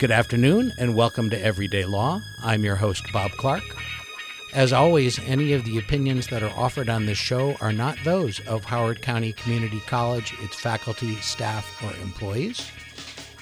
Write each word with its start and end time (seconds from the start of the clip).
Good 0.00 0.10
afternoon 0.10 0.72
and 0.78 0.94
welcome 0.94 1.28
to 1.28 1.38
Everyday 1.38 1.84
Law. 1.84 2.22
I'm 2.42 2.64
your 2.64 2.76
host, 2.76 3.04
Bob 3.12 3.32
Clark. 3.32 3.62
As 4.54 4.72
always, 4.72 5.18
any 5.18 5.52
of 5.52 5.66
the 5.66 5.76
opinions 5.76 6.28
that 6.28 6.42
are 6.42 6.56
offered 6.56 6.88
on 6.88 7.04
this 7.04 7.18
show 7.18 7.54
are 7.60 7.70
not 7.70 7.98
those 8.02 8.40
of 8.46 8.64
Howard 8.64 9.02
County 9.02 9.34
Community 9.34 9.78
College, 9.80 10.32
its 10.40 10.56
faculty, 10.56 11.16
staff, 11.16 11.70
or 11.84 11.92
employees. 12.02 12.66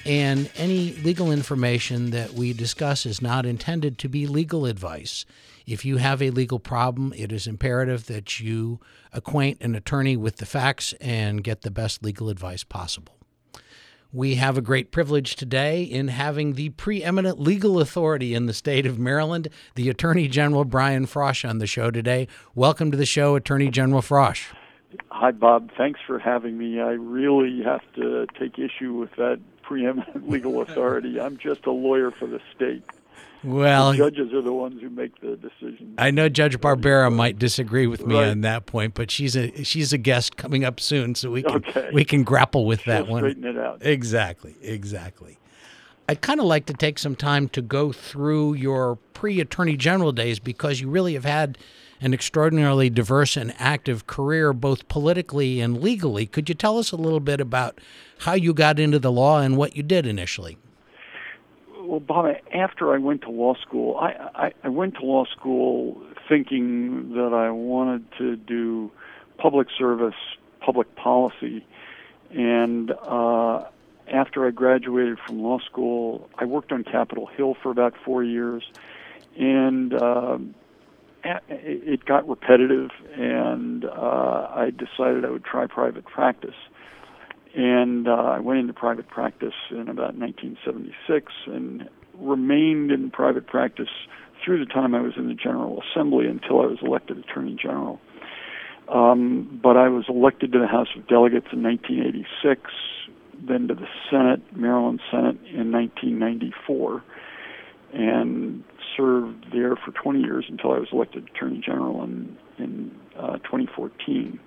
And 0.05 0.51
any 0.57 0.95
legal 0.95 1.31
information 1.31 2.09
that 2.09 2.33
we 2.33 2.51
discuss 2.51 3.05
is 3.05 3.21
not 3.21 3.45
intended 3.45 3.97
to 3.99 4.09
be 4.09 4.27
legal 4.27 4.65
advice. 4.65 5.25
If 5.65 5.85
you 5.85 5.95
have 5.95 6.21
a 6.21 6.29
legal 6.29 6.59
problem, 6.59 7.13
it 7.15 7.31
is 7.31 7.47
imperative 7.47 8.07
that 8.07 8.41
you 8.41 8.81
acquaint 9.13 9.61
an 9.61 9.75
attorney 9.75 10.17
with 10.17 10.35
the 10.35 10.45
facts 10.45 10.91
and 10.99 11.41
get 11.41 11.61
the 11.61 11.71
best 11.71 12.03
legal 12.03 12.27
advice 12.27 12.65
possible. 12.65 13.18
We 14.11 14.35
have 14.35 14.57
a 14.57 14.61
great 14.61 14.91
privilege 14.91 15.35
today 15.35 15.83
in 15.83 16.07
having 16.07 16.53
the 16.53 16.69
preeminent 16.69 17.39
legal 17.39 17.79
authority 17.79 18.33
in 18.33 18.47
the 18.47 18.55
state 18.55 18.87
of 18.87 18.97
Maryland, 18.97 19.49
the 19.75 19.87
Attorney 19.87 20.27
General 20.27 20.65
Brian 20.65 21.05
Frosh, 21.05 21.47
on 21.47 21.59
the 21.59 21.67
show 21.67 21.91
today. 21.91 22.27
Welcome 22.55 22.89
to 22.89 22.97
the 22.97 23.05
show, 23.05 23.35
Attorney 23.35 23.69
General 23.69 24.01
Frosh. 24.01 24.47
Hi, 25.09 25.29
Bob. 25.29 25.69
Thanks 25.77 25.99
for 26.07 26.17
having 26.17 26.57
me. 26.57 26.79
I 26.79 26.93
really 26.93 27.61
have 27.61 27.81
to 27.97 28.25
take 28.39 28.57
issue 28.57 28.93
with 28.93 29.11
that 29.17 29.39
preeminent 29.61 30.27
legal 30.27 30.61
authority. 30.61 31.21
I'm 31.21 31.37
just 31.37 31.67
a 31.67 31.71
lawyer 31.71 32.09
for 32.09 32.25
the 32.25 32.41
state. 32.55 32.81
Well, 33.43 33.91
the 33.91 33.97
judges 33.97 34.33
are 34.33 34.41
the 34.41 34.51
ones 34.53 34.81
who 34.81 34.89
make 34.89 35.19
the 35.21 35.37
decisions. 35.37 35.95
I 35.97 36.11
know 36.11 36.27
Judge 36.29 36.59
Barbera 36.59 37.13
might 37.13 37.39
disagree 37.39 37.87
with 37.87 38.05
me 38.05 38.15
Right. 38.15 38.27
on 38.29 38.41
that 38.41 38.65
point, 38.65 38.93
but 38.95 39.09
she's 39.11 39.35
a 39.37 39.63
she's 39.63 39.93
a 39.93 39.97
guest 39.97 40.35
coming 40.37 40.63
up 40.65 40.79
soon, 40.79 41.15
so 41.15 41.31
we 41.31 41.43
can 41.43 41.55
Okay. 41.57 41.89
we 41.93 42.03
can 42.03 42.23
grapple 42.23 42.65
with 42.65 42.83
that 42.85 43.05
She'll 43.05 43.11
one. 43.13 43.21
straighten 43.21 43.45
it 43.45 43.57
out. 43.57 43.77
Exactly, 43.81 44.55
exactly. 44.61 45.37
I'd 46.09 46.21
kind 46.21 46.39
of 46.39 46.47
like 46.47 46.65
to 46.65 46.73
take 46.73 46.97
some 46.99 47.15
time 47.15 47.47
to 47.49 47.61
go 47.61 47.91
through 47.91 48.55
your 48.55 48.97
pre 49.13 49.39
Attorney 49.39 49.77
General 49.77 50.11
days 50.11 50.39
because 50.39 50.81
you 50.81 50.89
really 50.89 51.13
have 51.13 51.25
had 51.25 51.57
an 52.01 52.13
extraordinarily 52.13 52.89
diverse 52.89 53.37
and 53.37 53.53
active 53.59 54.07
career, 54.07 54.51
both 54.53 54.87
politically 54.87 55.59
and 55.59 55.81
legally. 55.81 56.25
Could 56.25 56.49
you 56.49 56.55
tell 56.55 56.77
us 56.77 56.91
a 56.91 56.95
little 56.95 57.19
bit 57.19 57.39
about 57.41 57.79
how 58.19 58.33
you 58.33 58.53
got 58.53 58.79
into 58.79 58.99
the 58.99 59.11
law 59.11 59.39
and 59.41 59.55
what 59.57 59.75
you 59.75 59.83
did 59.83 60.05
initially? 60.07 60.57
Well, 61.89 61.99
Bob, 61.99 62.35
after 62.53 62.93
I 62.93 62.99
went 62.99 63.23
to 63.23 63.31
law 63.31 63.55
school, 63.55 63.97
I, 63.97 64.09
I, 64.35 64.53
I 64.63 64.69
went 64.69 64.93
to 64.97 65.05
law 65.05 65.25
school 65.25 65.99
thinking 66.27 67.13
that 67.15 67.33
I 67.33 67.49
wanted 67.49 68.05
to 68.19 68.35
do 68.35 68.91
public 69.39 69.69
service, 69.75 70.13
public 70.59 70.95
policy, 70.95 71.65
and 72.29 72.91
uh, 72.91 73.63
after 74.07 74.45
I 74.45 74.51
graduated 74.51 75.17
from 75.25 75.41
law 75.41 75.57
school, 75.57 76.29
I 76.37 76.45
worked 76.45 76.71
on 76.71 76.83
Capitol 76.83 77.25
Hill 77.25 77.57
for 77.63 77.71
about 77.71 77.95
four 78.05 78.23
years, 78.23 78.61
and 79.35 79.91
um, 79.99 80.53
it 81.23 82.05
got 82.05 82.29
repetitive, 82.29 82.91
and 83.15 83.85
uh, 83.85 84.47
I 84.53 84.69
decided 84.69 85.25
I 85.25 85.31
would 85.31 85.43
try 85.43 85.65
private 85.65 86.05
practice. 86.05 86.53
And 87.59 88.07
uh, 88.07 88.11
I 88.11 88.39
went 88.39 88.61
into 88.61 88.71
private 88.71 89.09
practice 89.09 89.53
in 89.69 89.89
about 89.89 90.15
1976 90.15 91.33
and 91.47 91.89
remained 92.17 92.89
in 92.89 93.11
private 93.11 93.47
practice 93.47 93.89
through 94.41 94.63
the 94.63 94.71
time 94.71 94.95
I 94.95 95.01
was 95.01 95.11
in 95.17 95.27
the 95.27 95.33
General 95.33 95.83
Assembly 95.91 96.25
until 96.27 96.61
I 96.61 96.67
was 96.67 96.77
elected 96.81 97.17
Attorney 97.17 97.57
General. 97.61 97.99
Um, 98.87 99.59
but 99.61 99.75
I 99.75 99.89
was 99.89 100.05
elected 100.07 100.53
to 100.53 100.59
the 100.59 100.67
House 100.67 100.87
of 100.95 101.05
Delegates 101.09 101.47
in 101.51 101.61
1986, 101.61 102.61
then 103.45 103.67
to 103.67 103.73
the 103.73 103.87
Senate, 104.09 104.39
Maryland 104.55 105.01
Senate, 105.11 105.35
in 105.53 105.73
1994, 105.73 107.03
and 107.91 108.63
served 108.95 109.47
there 109.51 109.75
for 109.75 109.91
20 110.01 110.21
years 110.21 110.45
until 110.47 110.71
I 110.71 110.79
was 110.79 110.87
elected 110.93 111.29
Attorney 111.35 111.59
General 111.59 112.05
in, 112.05 112.37
in 112.57 112.95
uh, 113.17 113.35
2014. 113.39 114.39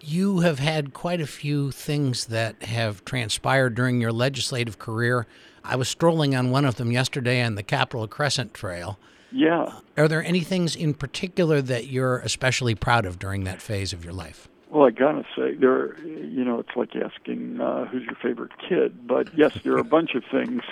You 0.00 0.40
have 0.40 0.58
had 0.58 0.92
quite 0.92 1.20
a 1.20 1.26
few 1.26 1.70
things 1.70 2.26
that 2.26 2.62
have 2.62 3.04
transpired 3.04 3.74
during 3.74 4.00
your 4.00 4.12
legislative 4.12 4.78
career. 4.78 5.26
I 5.64 5.76
was 5.76 5.88
strolling 5.88 6.36
on 6.36 6.50
one 6.50 6.64
of 6.64 6.76
them 6.76 6.92
yesterday 6.92 7.42
on 7.42 7.56
the 7.56 7.62
Capitol 7.62 8.06
Crescent 8.06 8.54
Trail. 8.54 8.98
Yeah. 9.32 9.80
Are 9.96 10.06
there 10.06 10.22
any 10.22 10.40
things 10.40 10.76
in 10.76 10.94
particular 10.94 11.60
that 11.62 11.86
you're 11.88 12.18
especially 12.18 12.74
proud 12.74 13.04
of 13.04 13.18
during 13.18 13.44
that 13.44 13.60
phase 13.60 13.92
of 13.92 14.04
your 14.04 14.12
life? 14.12 14.48
Well, 14.70 14.86
I 14.86 14.90
gotta 14.90 15.24
say, 15.36 15.54
there. 15.54 15.98
You 16.04 16.44
know, 16.44 16.58
it's 16.58 16.76
like 16.76 16.94
asking 16.96 17.60
uh, 17.60 17.86
who's 17.86 18.04
your 18.04 18.16
favorite 18.16 18.50
kid. 18.68 19.06
But 19.06 19.28
yes, 19.36 19.56
there 19.62 19.72
are 19.74 19.78
a 19.78 19.84
bunch 19.84 20.14
of 20.14 20.24
things, 20.30 20.62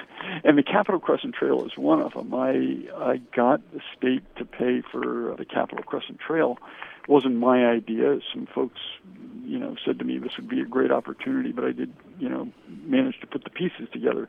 and 0.42 0.58
the 0.58 0.62
Capitol 0.62 1.00
Crescent 1.00 1.34
Trail 1.34 1.64
is 1.64 1.76
one 1.76 2.02
of 2.02 2.12
them. 2.12 2.34
I 2.34 2.88
I 2.96 3.20
got 3.34 3.60
the 3.72 3.80
state 3.96 4.22
to 4.36 4.44
pay 4.44 4.82
for 4.82 5.34
the 5.38 5.44
Capitol 5.44 5.84
Crescent 5.84 6.18
Trail. 6.18 6.58
Wasn't 7.06 7.37
my 7.37 7.66
idea. 7.66 8.19
Some 8.32 8.47
folks, 8.47 8.81
you 9.44 9.59
know, 9.59 9.76
said 9.84 9.98
to 9.98 10.04
me 10.04 10.19
this 10.19 10.37
would 10.37 10.48
be 10.48 10.60
a 10.60 10.65
great 10.65 10.91
opportunity, 10.91 11.53
but 11.53 11.65
I 11.65 11.72
did, 11.72 11.92
you 12.19 12.28
know, 12.28 12.50
manage 12.84 13.20
to 13.20 13.26
put 13.26 13.44
the 13.44 13.50
pieces 13.50 13.88
together, 13.92 14.28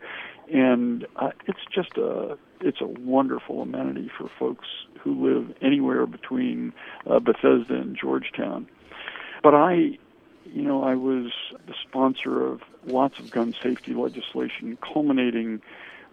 and 0.52 1.08
uh, 1.16 1.32
it's 1.48 1.66
just 1.74 1.98
a 1.98 2.38
it's 2.60 2.82
a 2.82 2.88
wonderful 2.88 3.62
amenity 3.62 4.10
for 4.18 4.30
folks 4.40 4.68
who 5.00 5.14
live 5.26 5.56
anywhere 5.62 6.06
between 6.06 6.74
uh, 7.10 7.20
Bethesda 7.20 7.76
and 7.76 7.98
Georgetown. 7.98 8.68
But 9.44 9.54
I, 9.54 9.98
you 10.46 10.64
know, 10.64 10.84
I 10.84 10.96
was 10.96 11.32
the 11.68 11.76
sponsor 11.88 12.46
of 12.46 12.62
lots 12.86 13.20
of 13.20 13.30
gun 13.30 13.54
safety 13.62 13.94
legislation, 13.94 14.78
culminating 14.82 15.62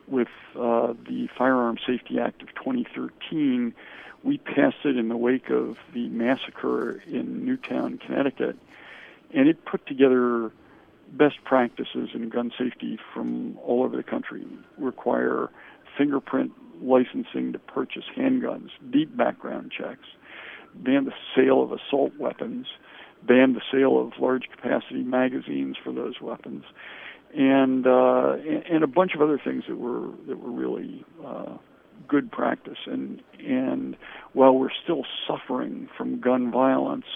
with 0.06 0.28
uh, 0.54 0.92
the 1.08 1.28
Firearm 1.36 1.78
Safety 1.86 2.18
Act 2.20 2.42
of 2.42 2.48
2013. 2.54 3.74
We 4.24 4.38
passed 4.38 4.84
it 4.84 4.96
in 4.96 5.08
the 5.08 5.16
wake 5.16 5.50
of 5.50 5.76
the 5.94 6.08
massacre 6.08 7.02
in 7.06 7.44
Newtown, 7.44 7.98
Connecticut, 7.98 8.56
and 9.34 9.48
it 9.48 9.64
put 9.64 9.86
together 9.86 10.52
best 11.12 11.42
practices 11.44 12.10
in 12.14 12.28
gun 12.28 12.52
safety 12.58 12.98
from 13.12 13.58
all 13.58 13.82
over 13.82 13.96
the 13.96 14.02
country. 14.02 14.46
Require 14.78 15.50
fingerprint 15.98 16.52
licensing 16.80 17.52
to 17.52 17.58
purchase 17.58 18.04
handguns, 18.16 18.70
deep 18.90 19.16
background 19.16 19.72
checks, 19.76 20.06
ban 20.74 21.04
the 21.04 21.12
sale 21.36 21.62
of 21.62 21.72
assault 21.72 22.12
weapons, 22.18 22.66
ban 23.22 23.54
the 23.54 23.60
sale 23.70 24.00
of 24.00 24.12
large 24.18 24.48
capacity 24.50 25.02
magazines 25.02 25.76
for 25.82 25.92
those 25.92 26.20
weapons, 26.20 26.64
and 27.34 27.86
uh, 27.86 28.36
and 28.70 28.82
a 28.82 28.86
bunch 28.86 29.14
of 29.14 29.22
other 29.22 29.40
things 29.42 29.64
that 29.68 29.76
were 29.76 30.08
that 30.26 30.38
were 30.38 30.50
really 30.50 31.04
uh, 31.24 31.56
good 32.08 32.30
practice. 32.30 32.78
And 32.86 33.22
and 33.38 33.96
while 34.32 34.54
we're 34.54 34.70
still 34.82 35.04
suffering 35.26 35.88
from 35.96 36.20
gun 36.20 36.50
violence, 36.50 37.06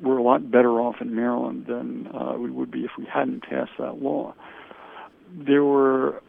we're 0.00 0.18
a 0.18 0.22
lot 0.22 0.50
better 0.50 0.80
off 0.80 0.96
in 1.00 1.14
Maryland 1.14 1.66
than 1.66 2.08
uh, 2.14 2.34
we 2.38 2.50
would 2.50 2.70
be 2.70 2.84
if 2.84 2.92
we 2.98 3.06
hadn't 3.06 3.42
passed 3.42 3.72
that 3.78 4.02
law. 4.02 4.34
There 5.34 5.64
were 5.64 6.22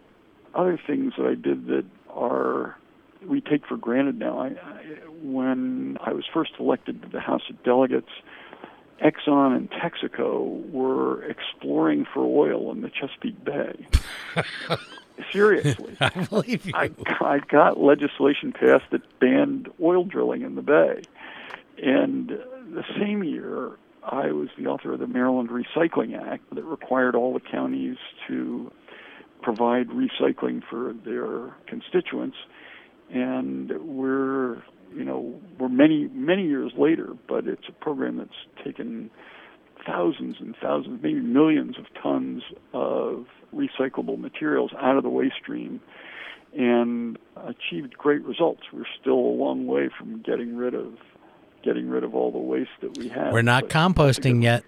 other 0.56 0.80
things 0.86 1.14
that 1.18 1.26
I 1.26 1.36
did 1.36 1.68
that 1.68 1.86
are 2.10 2.78
we 3.28 3.42
take 3.42 3.66
for 3.66 3.78
granted 3.78 4.20
now. 4.20 4.40
I, 4.40 4.48
I, 4.48 4.84
when 5.22 5.98
I 6.04 6.14
was 6.14 6.26
first 6.34 6.52
elected 6.60 7.02
to 7.04 7.10
the 7.10 7.20
House 7.20 7.44
of 7.50 7.64
Delegates, 7.64 8.10
Exxon 9.04 9.56
and 9.56 9.70
Texaco 9.72 10.70
were 10.72 11.24
exploring 11.24 12.06
for 12.14 12.22
oil 12.24 12.72
in 12.72 12.82
the 12.82 12.90
Chesapeake 12.90 13.44
Bay. 13.44 13.88
Seriously. 15.32 15.96
I 16.02 16.10
believe 16.10 16.66
you. 16.66 16.74
I, 16.76 16.92
I 17.22 17.40
got 17.40 17.80
legislation 17.80 18.52
passed 18.52 18.86
that 18.92 19.20
banned 19.20 19.70
oil 19.82 20.04
drilling 20.04 20.42
in 20.42 20.56
the 20.56 20.62
bay. 20.62 21.02
And 21.82 22.30
the 22.30 22.84
same 23.00 23.24
year, 23.24 23.72
I 24.04 24.32
was 24.32 24.50
the 24.58 24.68
author 24.68 24.94
of 24.94 25.00
the 25.00 25.08
Maryland 25.08 25.50
Recycling 25.50 26.20
Act 26.20 26.44
that 26.54 26.64
required 26.64 27.16
all 27.16 27.34
the 27.34 27.40
counties 27.40 27.98
to 28.28 28.72
provide 29.42 29.90
recycling 29.90 30.62
for 30.70 30.94
their 31.06 31.54
constituents. 31.68 32.38
And 33.14 33.72
we're, 33.82 34.64
you 34.96 35.04
know, 35.04 35.40
we're 35.60 35.70
many, 35.70 36.10
many 36.14 36.48
years 36.48 36.72
later, 36.78 37.14
but 37.28 37.48
it's 37.48 37.68
a 37.68 37.74
program 37.74 38.18
that's 38.18 38.64
taken 38.64 39.10
thousands 39.86 40.38
and 40.40 40.56
thousands, 40.62 41.02
maybe 41.02 41.20
millions 41.20 41.78
of 41.78 41.86
tons 42.02 42.44
of 42.74 43.26
recyclable 43.54 44.18
materials 44.18 44.72
out 44.80 44.98
of 44.98 45.04
the 45.04 45.10
waste 45.10 45.36
stream 45.42 45.80
and 46.58 47.18
achieved 47.48 47.98
great 47.98 48.24
results. 48.24 48.62
We're 48.72 48.86
still 49.00 49.14
a 49.14 49.36
long 49.36 49.66
way 49.66 49.90
from 49.98 50.22
getting 50.22 50.56
rid 50.56 50.76
of 50.76 50.94
getting 51.64 51.90
rid 51.90 52.04
of 52.04 52.14
all 52.14 52.32
the 52.32 52.38
waste 52.38 52.72
that 52.82 52.98
we 52.98 53.08
have. 53.08 53.32
We're 53.32 53.42
not 53.42 53.70
but 53.70 53.72
composting 53.72 54.44
yet. 54.44 54.64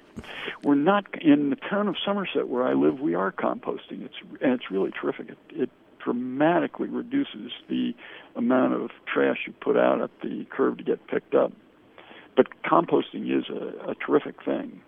We're 0.64 0.76
not 0.76 1.06
in 1.22 1.50
the 1.50 1.58
town 1.58 1.90
of 1.90 1.96
Somerset 2.04 2.48
where 2.48 2.64
I 2.64 2.74
live. 2.74 3.02
We 3.02 3.16
are 3.16 3.32
composting. 3.32 4.04
It's 4.04 4.16
and 4.42 4.54
it's 4.54 4.72
really 4.72 4.92
terrific. 4.92 5.30
It, 5.30 5.38
it 5.52 5.70
dramatically 6.04 6.88
reduces 6.88 7.52
the 7.68 7.94
amount 8.36 8.74
of 8.74 8.92
trash 9.12 9.40
you 9.46 9.54
put 9.54 9.76
out 9.76 10.02
at 10.02 10.12
the 10.22 10.46
curb 10.50 10.78
to 10.78 10.84
get 10.84 11.06
picked 11.08 11.36
up. 11.36 11.52
But 12.36 12.48
composting 12.64 13.36
is 13.36 13.46
a, 13.50 13.92
a 13.92 13.96
terrific 13.96 14.44
thing. 14.44 14.82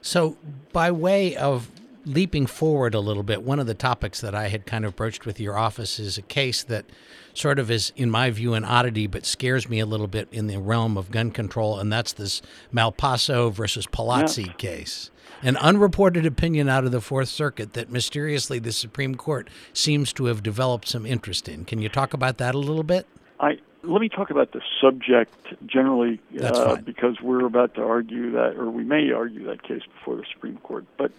So, 0.00 0.36
by 0.72 0.90
way 0.90 1.36
of 1.36 1.68
leaping 2.04 2.46
forward 2.46 2.94
a 2.94 3.00
little 3.00 3.22
bit, 3.22 3.42
one 3.42 3.58
of 3.58 3.66
the 3.66 3.74
topics 3.74 4.20
that 4.20 4.34
I 4.34 4.48
had 4.48 4.64
kind 4.66 4.84
of 4.84 4.96
broached 4.96 5.26
with 5.26 5.38
your 5.38 5.58
office 5.58 5.98
is 5.98 6.16
a 6.16 6.22
case 6.22 6.62
that 6.64 6.86
sort 7.34 7.58
of 7.58 7.70
is, 7.70 7.92
in 7.96 8.10
my 8.10 8.30
view, 8.30 8.54
an 8.54 8.64
oddity, 8.64 9.06
but 9.06 9.26
scares 9.26 9.68
me 9.68 9.78
a 9.78 9.86
little 9.86 10.06
bit 10.06 10.28
in 10.32 10.46
the 10.46 10.58
realm 10.58 10.96
of 10.96 11.10
gun 11.10 11.30
control, 11.30 11.78
and 11.78 11.92
that's 11.92 12.12
this 12.12 12.40
Malpasso 12.72 13.52
versus 13.52 13.86
Pallozzi 13.86 14.56
case. 14.56 15.10
An 15.42 15.56
unreported 15.58 16.26
opinion 16.26 16.68
out 16.68 16.84
of 16.84 16.90
the 16.90 17.00
Fourth 17.00 17.28
Circuit 17.28 17.74
that 17.74 17.90
mysteriously 17.90 18.58
the 18.58 18.72
Supreme 18.72 19.14
Court 19.14 19.48
seems 19.72 20.12
to 20.14 20.24
have 20.24 20.42
developed 20.42 20.88
some 20.88 21.06
interest 21.06 21.48
in. 21.48 21.64
Can 21.64 21.80
you 21.80 21.88
talk 21.88 22.12
about 22.12 22.38
that 22.38 22.54
a 22.54 22.58
little 22.58 22.82
bit? 22.82 23.06
I 23.38 23.58
let 23.82 24.00
me 24.00 24.08
talk 24.08 24.30
about 24.30 24.52
the 24.52 24.60
subject 24.80 25.34
generally, 25.66 26.20
uh, 26.42 26.76
because 26.76 27.20
we're 27.22 27.46
about 27.46 27.74
to 27.74 27.82
argue 27.82 28.32
that, 28.32 28.56
or 28.56 28.70
we 28.70 28.84
may 28.84 29.12
argue 29.12 29.44
that 29.46 29.62
case 29.62 29.82
before 29.94 30.16
the 30.16 30.24
Supreme 30.32 30.58
Court. 30.58 30.84
But 30.96 31.12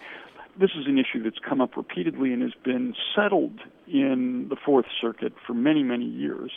this 0.58 0.72
is 0.78 0.86
an 0.88 0.98
issue 0.98 1.24
that's 1.24 1.40
come 1.40 1.62
up 1.62 1.78
repeatedly 1.78 2.34
and 2.34 2.42
has 2.42 2.54
been 2.64 2.96
settled 3.16 3.60
in 3.88 4.48
the 4.50 4.58
Fourth 4.58 4.88
Circuit 5.00 5.34
for 5.48 5.54
many, 5.54 5.84
many 5.84 6.06
years, 6.06 6.52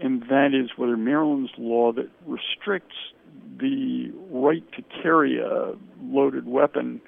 and 0.00 0.22
that 0.28 0.54
is 0.54 0.70
whether 0.76 0.96
Maryland's 0.96 1.52
law 1.58 1.92
that 1.92 2.08
restricts 2.26 2.96
the 3.58 4.10
right 4.30 4.64
to 4.72 4.82
carry 5.02 5.38
a 5.38 5.74
loaded 6.02 6.46
weapon, 6.46 7.00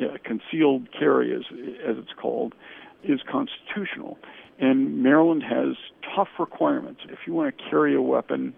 uh, 0.00 0.16
concealed 0.24 0.90
carry, 0.92 1.34
as 1.34 1.42
as 1.86 1.96
it's 1.98 2.12
called, 2.20 2.54
is 3.02 3.20
constitutional. 3.30 4.18
And 4.58 5.02
Maryland 5.02 5.42
has 5.42 5.76
tough 6.14 6.28
requirements. 6.38 7.00
If 7.08 7.20
you 7.26 7.34
want 7.34 7.56
to 7.56 7.64
carry 7.70 7.94
a 7.94 8.02
weapon, 8.02 8.54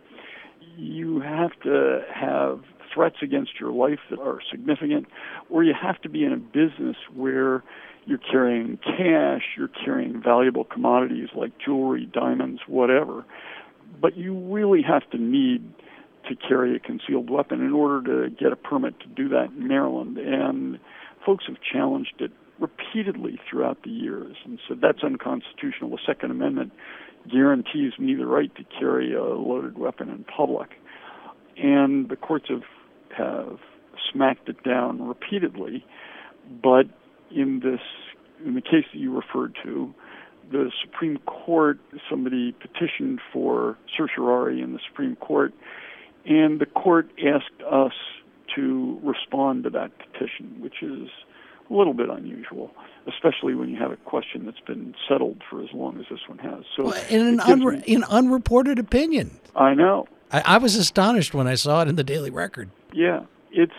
you 0.76 1.20
have 1.20 1.58
to 1.64 2.02
have 2.14 2.60
threats 2.93 3.16
against 3.22 3.58
your 3.60 3.72
life 3.72 3.98
that 4.10 4.19
are 4.19 4.38
significant, 4.50 5.06
or 5.50 5.64
you 5.64 5.75
have 5.81 6.00
to 6.02 6.08
be 6.08 6.25
in 6.25 6.32
a 6.32 6.37
business 6.37 6.96
where 7.14 7.62
you're 8.06 8.19
carrying 8.19 8.78
cash, 8.78 9.43
you're 9.56 9.70
carrying 9.84 10.22
valuable 10.22 10.64
commodities 10.64 11.28
like 11.34 11.52
jewelry, 11.58 12.08
diamonds, 12.12 12.60
whatever. 12.66 13.25
But 14.00 14.16
you 14.16 14.34
really 14.34 14.82
have 14.82 15.08
to 15.10 15.19
need 15.19 15.72
to 16.28 16.37
carry 16.37 16.76
a 16.76 16.78
concealed 16.78 17.31
weapon 17.31 17.60
in 17.60 17.72
order 17.72 18.28
to 18.28 18.31
get 18.31 18.52
a 18.52 18.56
permit 18.56 18.99
to 19.00 19.06
do 19.06 19.28
that 19.31 19.50
in 19.56 19.66
Maryland. 19.66 20.19
And 20.19 20.78
folks 21.25 21.44
have 21.49 21.56
challenged 21.60 22.14
it 22.20 22.32
repeatedly 22.58 23.38
throughout 23.48 23.82
the 23.82 23.90
years 23.90 24.36
and 24.44 24.58
said 24.68 24.78
that's 24.80 25.02
unconstitutional. 25.02 25.90
The 25.90 25.98
Second 26.06 26.30
Amendment 26.30 26.72
guarantees 27.30 27.98
me 27.98 28.14
the 28.14 28.26
right 28.26 28.54
to 28.56 28.64
carry 28.78 29.14
a 29.14 29.22
loaded 29.22 29.78
weapon 29.78 30.08
in 30.08 30.24
public. 30.24 30.70
And 31.56 32.08
the 32.08 32.16
courts 32.16 32.46
have 32.48 32.62
have 33.16 33.58
smacked 34.12 34.48
it 34.48 34.62
down 34.62 35.06
repeatedly. 35.06 35.84
But 36.62 36.86
in 37.30 37.60
this 37.60 37.80
in 38.44 38.54
the 38.54 38.60
case 38.60 38.84
that 38.92 38.98
you 38.98 39.14
referred 39.14 39.56
to, 39.64 39.94
the 40.52 40.70
Supreme 40.84 41.18
Court 41.26 41.78
somebody 42.08 42.52
petitioned 42.52 43.20
for 43.32 43.76
certiorari 43.96 44.60
in 44.60 44.72
the 44.72 44.80
Supreme 44.88 45.16
Court 45.16 45.52
and 46.26 46.60
the 46.60 46.66
court 46.66 47.08
asked 47.24 47.62
us 47.70 47.92
to 48.56 48.98
respond 49.02 49.64
to 49.64 49.70
that 49.70 49.92
petition, 49.98 50.56
which 50.60 50.82
is 50.82 51.08
a 51.68 51.74
little 51.74 51.94
bit 51.94 52.08
unusual, 52.08 52.70
especially 53.06 53.54
when 53.54 53.68
you 53.68 53.76
have 53.76 53.90
a 53.92 53.96
question 53.96 54.44
that's 54.46 54.60
been 54.60 54.94
settled 55.08 55.42
for 55.50 55.62
as 55.62 55.68
long 55.72 55.98
as 55.98 56.06
this 56.10 56.20
one 56.28 56.38
has. 56.38 56.64
So, 56.76 56.92
In 57.10 57.26
an 57.26 57.38
unre- 57.38 57.78
me- 57.86 57.94
in 57.94 58.04
unreported 58.04 58.78
opinion. 58.78 59.38
I 59.54 59.74
know, 59.74 60.06
I, 60.32 60.42
I 60.44 60.58
was 60.58 60.74
astonished 60.76 61.34
when 61.34 61.46
I 61.46 61.54
saw 61.54 61.82
it 61.82 61.88
in 61.88 61.96
the 61.96 62.04
Daily 62.04 62.30
Record. 62.30 62.70
yeah, 62.92 63.24
it's. 63.50 63.72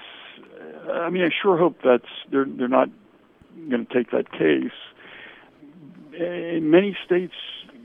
uh, 0.87 0.91
I 0.93 1.09
mean, 1.09 1.23
I 1.23 1.29
sure 1.41 1.57
hope 1.57 1.77
that's 1.83 2.05
they're 2.31 2.45
they're 2.45 2.67
not 2.67 2.89
going 3.69 3.85
to 3.85 3.93
take 3.93 4.11
that 4.11 4.31
case. 4.31 4.71
In 6.13 6.71
many 6.71 6.97
states, 7.05 7.33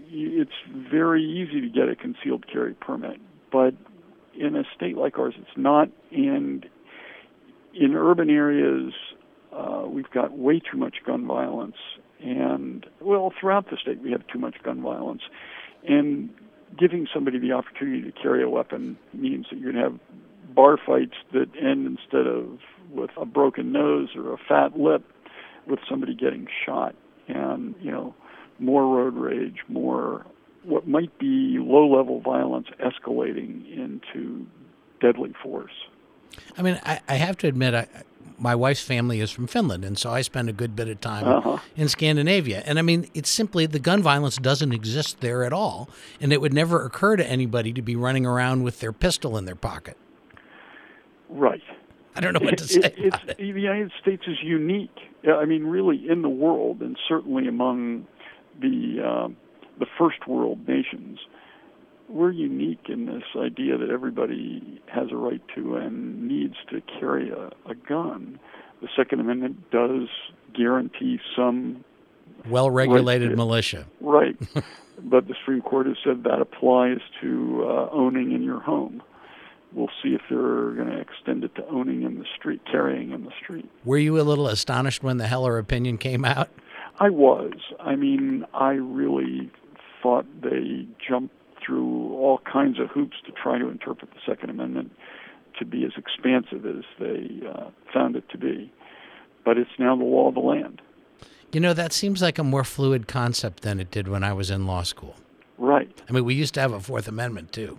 it's 0.09 0.53
very 0.91 1.23
easy 1.25 1.61
to 1.61 1.69
get 1.69 1.89
a 1.89 1.97
concealed 1.97 2.47
carry 2.51 2.75
permit, 2.75 3.21
but 3.51 3.75
in 4.35 4.57
a 4.57 4.65
state 4.75 4.97
like 4.97 5.19
ours, 5.19 5.35
it's 5.39 5.57
not. 5.57 5.89
And 6.11 6.67
in 7.75 7.95
urban 7.95 8.31
areas, 8.31 8.93
uh, 9.53 9.85
we've 9.87 10.11
got 10.11 10.37
way 10.37 10.61
too 10.61 10.77
much 10.77 10.97
gun 11.05 11.27
violence, 11.27 11.77
and 12.21 12.87
well, 13.01 13.33
throughout 13.39 13.71
the 13.71 13.77
state, 13.77 14.01
we 14.01 14.11
have 14.13 14.27
too 14.29 14.39
much 14.39 14.57
gun 14.63 14.83
violence, 14.83 15.23
and 15.87 16.31
giving 16.79 17.07
somebody 17.13 17.39
the 17.39 17.53
opportunity 17.53 18.03
to 18.03 18.13
carry 18.13 18.43
a 18.43 18.49
weapon 18.49 18.97
means 19.13 19.47
that 19.51 19.59
you're 19.59 19.73
going 19.73 19.85
to 19.85 19.91
have 19.91 20.55
bar 20.55 20.79
fights 20.79 21.17
that 21.33 21.49
end 21.61 21.87
instead 21.87 22.27
of 22.27 22.59
with 22.91 23.11
a 23.17 23.25
broken 23.25 23.73
nose 23.73 24.11
or 24.17 24.33
a 24.33 24.39
fat 24.49 24.79
lip, 24.79 25.03
with 25.67 25.81
somebody 25.89 26.15
getting 26.15 26.47
shot, 26.67 26.95
and 27.29 27.75
you 27.81 27.91
know, 27.91 28.15
more 28.59 28.87
road 28.97 29.15
rage, 29.15 29.59
more 29.69 30.25
what 30.65 30.87
might 30.87 31.19
be 31.19 31.59
low-level 31.59 32.21
violence 32.21 32.69
escalating 32.79 33.67
into 33.77 34.47
deadly 35.01 35.33
force. 35.43 35.73
I 36.57 36.63
mean, 36.63 36.81
I, 36.85 37.01
I 37.09 37.17
have 37.17 37.37
to 37.39 37.49
admit, 37.49 37.75
I, 37.75 37.89
my 38.43 38.55
wife's 38.57 38.83
family 38.83 39.21
is 39.21 39.31
from 39.31 39.47
Finland, 39.47 39.85
and 39.85 39.97
so 39.97 40.11
I 40.11 40.21
spend 40.23 40.49
a 40.49 40.53
good 40.53 40.75
bit 40.75 40.89
of 40.89 41.01
time 41.01 41.25
Uh-huh. 41.27 41.59
in 41.77 41.89
Scandinavia. 41.89 42.63
And 42.67 42.79
I 42.79 42.83
mean, 42.83 43.07
it's 43.15 43.31
simply 43.31 43.67
the 43.67 43.79
gun 43.79 44.03
violence 44.03 44.37
doesn't 44.37 44.73
exist 44.73 45.21
there 45.21 45.45
at 45.45 45.53
all, 45.53 45.89
and 46.21 46.33
it 46.33 46.41
would 46.41 46.53
never 46.53 46.85
occur 46.85 47.15
to 47.17 47.25
anybody 47.27 47.73
to 47.73 47.83
be 47.83 47.95
running 47.95 48.27
around 48.27 48.65
with 48.65 48.81
their 48.81 48.93
pistol 48.93 49.39
in 49.39 49.45
their 49.45 49.55
pocket. 49.55 49.97
Right. 51.29 51.63
I 52.15 52.21
don't 52.21 52.35
know 52.35 52.45
what 52.45 52.59
to 52.59 52.65
say 52.65 52.81
it- 52.81 52.95
it's, 52.99 53.17
it. 53.29 53.37
the 53.39 53.45
United 53.47 53.93
States 54.01 54.25
is 54.27 54.37
unique. 54.43 54.91
I 55.27 55.45
mean, 55.45 55.65
really, 55.65 56.09
in 56.11 56.23
the 56.23 56.29
world, 56.29 56.83
and 56.83 56.99
certainly 57.09 57.47
among 57.47 58.07
the 58.61 59.01
um, 59.01 59.37
the 59.79 59.87
first 59.99 60.27
world 60.27 60.69
nations, 60.69 61.19
we're 62.13 62.31
unique 62.31 62.87
in 62.89 63.07
this 63.07 63.23
idea 63.37 63.79
that 63.79 63.91
everybody 63.91 64.81
has 64.87 65.09
a 65.11 65.17
right 65.17 65.41
to 65.55 65.77
and 65.77 66.29
needs 66.29 66.55
to 66.71 66.81
carry 67.01 67.31
a, 67.31 67.51
a 67.71 67.75
gun. 67.89 68.39
The 68.83 68.89
Second 68.97 69.21
Amendment 69.21 69.71
does 69.71 70.09
guarantee 70.55 71.19
some 71.37 71.85
Well-regulated 72.49 73.29
Right. 73.31 73.37
militia. 73.37 73.87
right, 74.01 74.37
but 75.05 75.27
the 75.29 75.35
Supreme 75.41 75.63
Court 75.63 75.87
has 75.87 75.97
said 76.05 76.25
that 76.25 76.41
applies 76.41 76.99
to 77.21 77.65
uh, 77.69 77.89
owning 77.93 78.33
in 78.33 78.43
your 78.43 78.61
home. 78.61 79.03
We'll 79.73 79.89
see 80.03 80.11
if 80.11 80.21
they're 80.29 80.73
going 80.73 80.89
to 80.91 80.99
extend 81.01 81.45
it 81.45 81.55
to 81.55 81.67
owning 81.69 82.03
in 82.03 82.19
the 82.19 82.27
street, 82.37 82.61
carrying 82.71 83.13
in 83.13 83.25
the 83.25 83.31
street. 83.43 83.67
Were 83.87 83.97
you 83.97 84.21
a 84.21 84.23
little 84.23 84.47
astonished 84.49 85.03
when 85.03 85.17
the 85.17 85.27
Heller 85.27 85.57
opinion 85.59 85.97
came 85.97 86.25
out? 86.27 86.51
I 87.01 87.09
was. 87.09 87.55
I 87.81 87.97
mean, 87.97 88.45
I 88.53 88.73
really 88.73 89.51
thought 90.03 90.27
they 90.43 90.87
jumped 91.09 91.35
through 91.65 92.02
all 92.23 92.39
kinds 92.51 92.79
of 92.79 92.89
hoops 92.89 93.17
to 93.27 93.33
try 93.33 93.59
to 93.59 93.69
interpret 93.69 94.11
the 94.11 94.21
Second 94.25 94.51
Amendment 94.51 94.93
to 95.59 95.65
be 95.65 95.85
as 95.85 95.93
expansive 95.97 96.65
as 96.65 96.85
they 96.99 97.41
uh, 97.47 97.71
found 97.93 98.15
it 98.17 98.29
to 98.31 98.39
be. 98.39 98.73
But 99.45 99.59
it's 99.59 99.71
now 99.79 99.97
the 99.97 100.05
law 100.05 100.29
of 100.29 100.35
the 100.35 100.41
land. 100.41 100.81
You 101.53 101.61
know, 101.61 101.75
that 101.75 101.93
seems 101.93 102.23
like 102.23 102.39
a 102.39 102.45
more 102.45 102.65
fluid 102.65 103.09
concept 103.09 103.63
than 103.63 103.81
it 103.81 103.91
did 103.91 104.07
when 104.07 104.23
I 104.23 104.33
was 104.33 104.51
in 104.51 104.67
law 104.67 104.85
school. 104.85 105.17
Right. 105.59 106.01
I 106.09 106.13
mean, 106.13 106.25
we 106.25 106.35
used 106.35 106.55
to 106.55 106.61
have 106.61 106.73
a 106.73 106.81
Fourth 106.81 107.09
Amendment 107.09 107.53
too. 107.53 107.79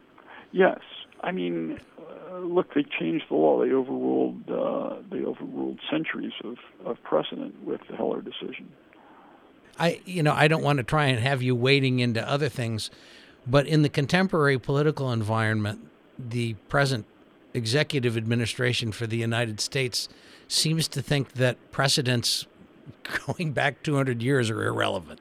Yes. 0.52 0.80
I 1.22 1.32
mean, 1.32 1.80
uh, 1.98 2.40
look, 2.40 2.74
they 2.74 2.84
changed 2.84 3.26
the 3.30 3.36
law. 3.36 3.64
They 3.64 3.72
overruled. 3.72 4.50
Uh, 4.50 4.98
they 5.10 5.24
overruled 5.24 5.80
centuries 5.90 6.34
of, 6.44 6.58
of 6.86 7.02
precedent 7.04 7.64
with 7.64 7.80
the 7.90 7.96
Heller 7.96 8.22
decision. 8.22 8.70
I, 9.80 10.02
you 10.06 10.22
know, 10.22 10.34
I 10.34 10.48
don't 10.48 10.64
want 10.64 10.78
to 10.78 10.84
try 10.84 11.06
and 11.06 11.20
have 11.20 11.42
you 11.42 11.56
wading 11.56 12.00
into 12.00 12.28
other 12.30 12.50
things, 12.50 12.92
but 13.46 13.68
in 13.68 13.82
the 13.82 13.90
contemporary 13.90 14.58
political 14.58 15.12
environment, 15.12 15.88
the 16.18 16.54
present 16.70 17.06
executive 17.54 18.18
administration 18.18 18.92
for 18.92 19.08
the 19.08 19.18
United 19.18 19.60
States 19.60 20.10
seems 20.48 20.88
to 20.88 21.02
think 21.02 21.34
that 21.34 21.58
precedents 21.72 22.48
going 23.26 23.52
back 23.52 23.84
200 23.84 24.22
years 24.22 24.50
are 24.50 24.64
irrelevant. 24.66 25.20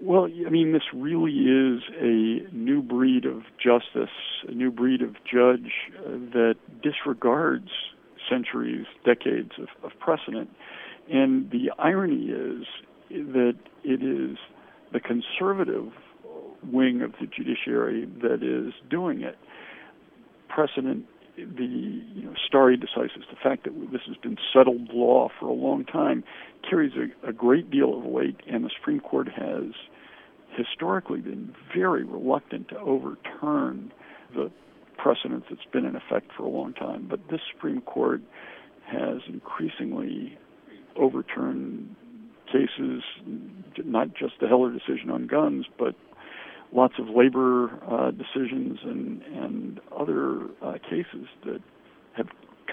Well, 0.00 0.24
I 0.24 0.50
mean, 0.50 0.72
this 0.72 0.82
really 0.94 1.32
is 1.32 1.82
a 2.00 2.54
new 2.54 2.82
breed 2.82 3.24
of 3.24 3.42
justice, 3.62 4.10
a 4.48 4.52
new 4.52 4.70
breed 4.70 5.02
of 5.02 5.14
judge 5.24 5.70
uh, 5.98 6.12
that 6.32 6.56
disregards 6.82 7.68
centuries, 8.28 8.86
decades 9.04 9.52
of, 9.58 9.68
of 9.84 9.98
precedent. 9.98 10.50
And 11.12 11.50
the 11.50 11.70
irony 11.78 12.30
is 12.30 12.66
that 13.10 13.56
it 13.84 14.02
is 14.02 14.38
the 14.92 15.00
conservative 15.00 15.92
wing 16.70 17.02
of 17.02 17.12
the 17.20 17.26
judiciary 17.26 18.08
that 18.22 18.42
is 18.42 18.72
doing 18.90 19.22
it. 19.22 19.38
Precedent, 20.48 21.06
the 21.36 21.64
you 21.64 22.22
know, 22.22 22.34
stare 22.46 22.76
decisis, 22.76 23.28
the 23.30 23.36
fact 23.42 23.64
that 23.64 23.72
this 23.90 24.02
has 24.06 24.16
been 24.16 24.36
settled 24.52 24.92
law 24.92 25.28
for 25.40 25.46
a 25.46 25.52
long 25.52 25.84
time, 25.84 26.22
carries 26.68 26.92
a, 26.94 27.28
a 27.28 27.32
great 27.32 27.70
deal 27.70 27.96
of 27.96 28.04
weight, 28.04 28.36
and 28.46 28.64
the 28.64 28.70
Supreme 28.76 29.00
Court 29.00 29.28
has 29.28 29.72
historically 30.56 31.20
been 31.20 31.54
very 31.74 32.04
reluctant 32.04 32.68
to 32.68 32.78
overturn 32.78 33.90
the 34.34 34.50
precedent 34.98 35.44
that's 35.48 35.64
been 35.72 35.86
in 35.86 35.96
effect 35.96 36.30
for 36.36 36.44
a 36.44 36.48
long 36.48 36.74
time. 36.74 37.06
But 37.08 37.20
this 37.30 37.40
Supreme 37.52 37.80
Court 37.80 38.20
has 38.86 39.18
increasingly 39.26 40.38
overturned 40.96 41.96
cases, 42.46 43.02
not 43.84 44.08
just 44.14 44.34
the 44.40 44.48
Heller 44.48 44.70
decision 44.70 45.10
on 45.10 45.26
guns, 45.26 45.66
but 45.78 45.94
lots 46.72 46.94
of 46.98 47.08
labor 47.08 47.70
uh, 47.88 48.10
decisions 48.10 48.78
and 48.82 49.22
and 49.22 49.80
other 49.96 50.42
uh, 50.62 50.78
cases 50.88 51.26
that 51.44 51.60
have 52.14 52.28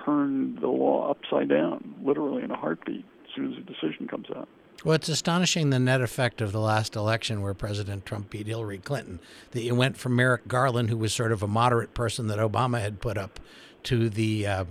turned 0.05 0.59
the 0.61 0.67
law 0.67 1.09
upside 1.09 1.49
down, 1.49 1.95
literally 2.03 2.43
in 2.43 2.51
a 2.51 2.55
heartbeat, 2.55 3.05
as 3.25 3.35
soon 3.35 3.53
as 3.53 3.57
a 3.57 3.61
decision 3.61 4.07
comes 4.07 4.27
out. 4.35 4.47
Well, 4.85 4.95
it's 4.95 5.09
astonishing 5.09 5.71
the 5.71 5.79
net 5.79 6.01
effect 6.01 6.39
of 6.39 6.53
the 6.53 6.61
last 6.61 6.95
election 6.95 7.41
where 7.41 7.53
President 7.53 8.05
Trump 8.05 8.29
beat 8.29 8.47
Hillary 8.47 8.77
Clinton. 8.77 9.19
That 9.51 9.61
you 9.61 9.75
went 9.75 9.97
from 9.97 10.15
Merrick 10.15 10.47
Garland, 10.47 10.89
who 10.89 10.97
was 10.97 11.13
sort 11.13 11.33
of 11.33 11.43
a 11.43 11.47
moderate 11.47 11.93
person 11.93 12.27
that 12.27 12.39
Obama 12.39 12.79
had 12.79 13.01
put 13.01 13.17
up, 13.17 13.39
to 13.83 14.09
the 14.09 14.47
uh, 14.47 14.65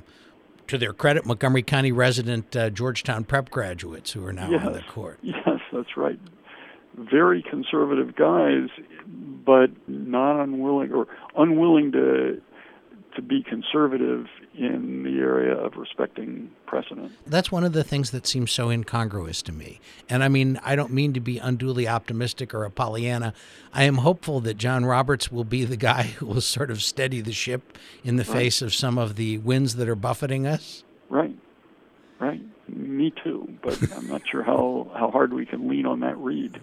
to 0.69 0.79
their 0.79 0.93
credit, 0.93 1.27
Montgomery 1.27 1.63
County 1.63 1.93
resident 1.93 2.55
uh, 2.55 2.71
Georgetown 2.71 3.25
prep 3.25 3.51
graduates 3.51 4.13
who 4.13 4.25
are 4.25 4.33
now 4.33 4.51
yes. 4.51 4.67
on 4.67 4.73
the 4.73 4.83
court. 4.83 5.19
Yes, 5.23 5.61
that's 5.73 5.97
right. 5.97 6.19
Very 6.99 7.43
conservative 7.43 8.17
guys, 8.17 8.69
but 9.07 9.71
not 9.87 10.43
unwilling 10.43 10.93
or 10.93 11.07
unwilling 11.37 11.93
to 11.93 12.41
to 13.19 13.23
be 13.23 13.43
conservative 13.43 14.27
in 14.55 15.03
the 15.03 15.19
area 15.19 15.53
of 15.53 15.77
respecting 15.77 16.53
precedent. 16.67 17.11
That's 17.27 17.51
one 17.51 17.65
of 17.65 17.73
the 17.73 17.83
things 17.83 18.13
that 18.13 18.29
seems 18.29 18.53
so 18.53 18.71
incongruous 18.71 19.43
to 19.43 19.53
me. 19.53 19.81
And 20.09 20.23
I 20.23 20.29
mean, 20.29 20.61
I 20.63 20.77
don't 20.77 20.93
mean 20.93 21.15
to 21.15 21.21
be 21.21 21.39
unduly 21.39 21.89
optimistic 21.89 22.55
or 22.55 22.65
a 22.65 22.71
Pollyanna. 22.71 23.35
I 23.73 23.83
am 23.85 23.97
hopeful 23.97 24.39
that 24.43 24.55
John 24.57 24.85
Roberts 24.85 25.33
will 25.33 25.43
be 25.43 25.65
the 25.65 25.77
guy 25.77 26.05
who 26.05 26.27
will 26.27 26.41
sort 26.41 26.71
of 26.71 26.81
steady 26.81 27.21
the 27.21 27.33
ship 27.33 27.77
in 28.05 28.17
the 28.17 28.25
right. 28.25 28.33
face 28.33 28.63
of 28.63 28.73
some 28.73 28.99
of 28.99 29.17
the 29.17 29.39
winds 29.39 29.75
that 29.77 29.89
are 29.89 29.97
buffeting 29.97 30.47
us. 30.47 30.85
Right. 31.09 31.37
Right. 32.21 32.41
Me 32.69 33.13
too, 33.25 33.53
but 33.63 33.81
I'm 33.97 34.07
not 34.07 34.23
sure 34.31 34.45
how, 34.45 34.93
how 34.95 35.11
hard 35.11 35.33
we 35.33 35.45
can 35.45 35.69
lean 35.69 35.87
on 35.87 36.01
that 36.01 36.17
reed. 36.19 36.61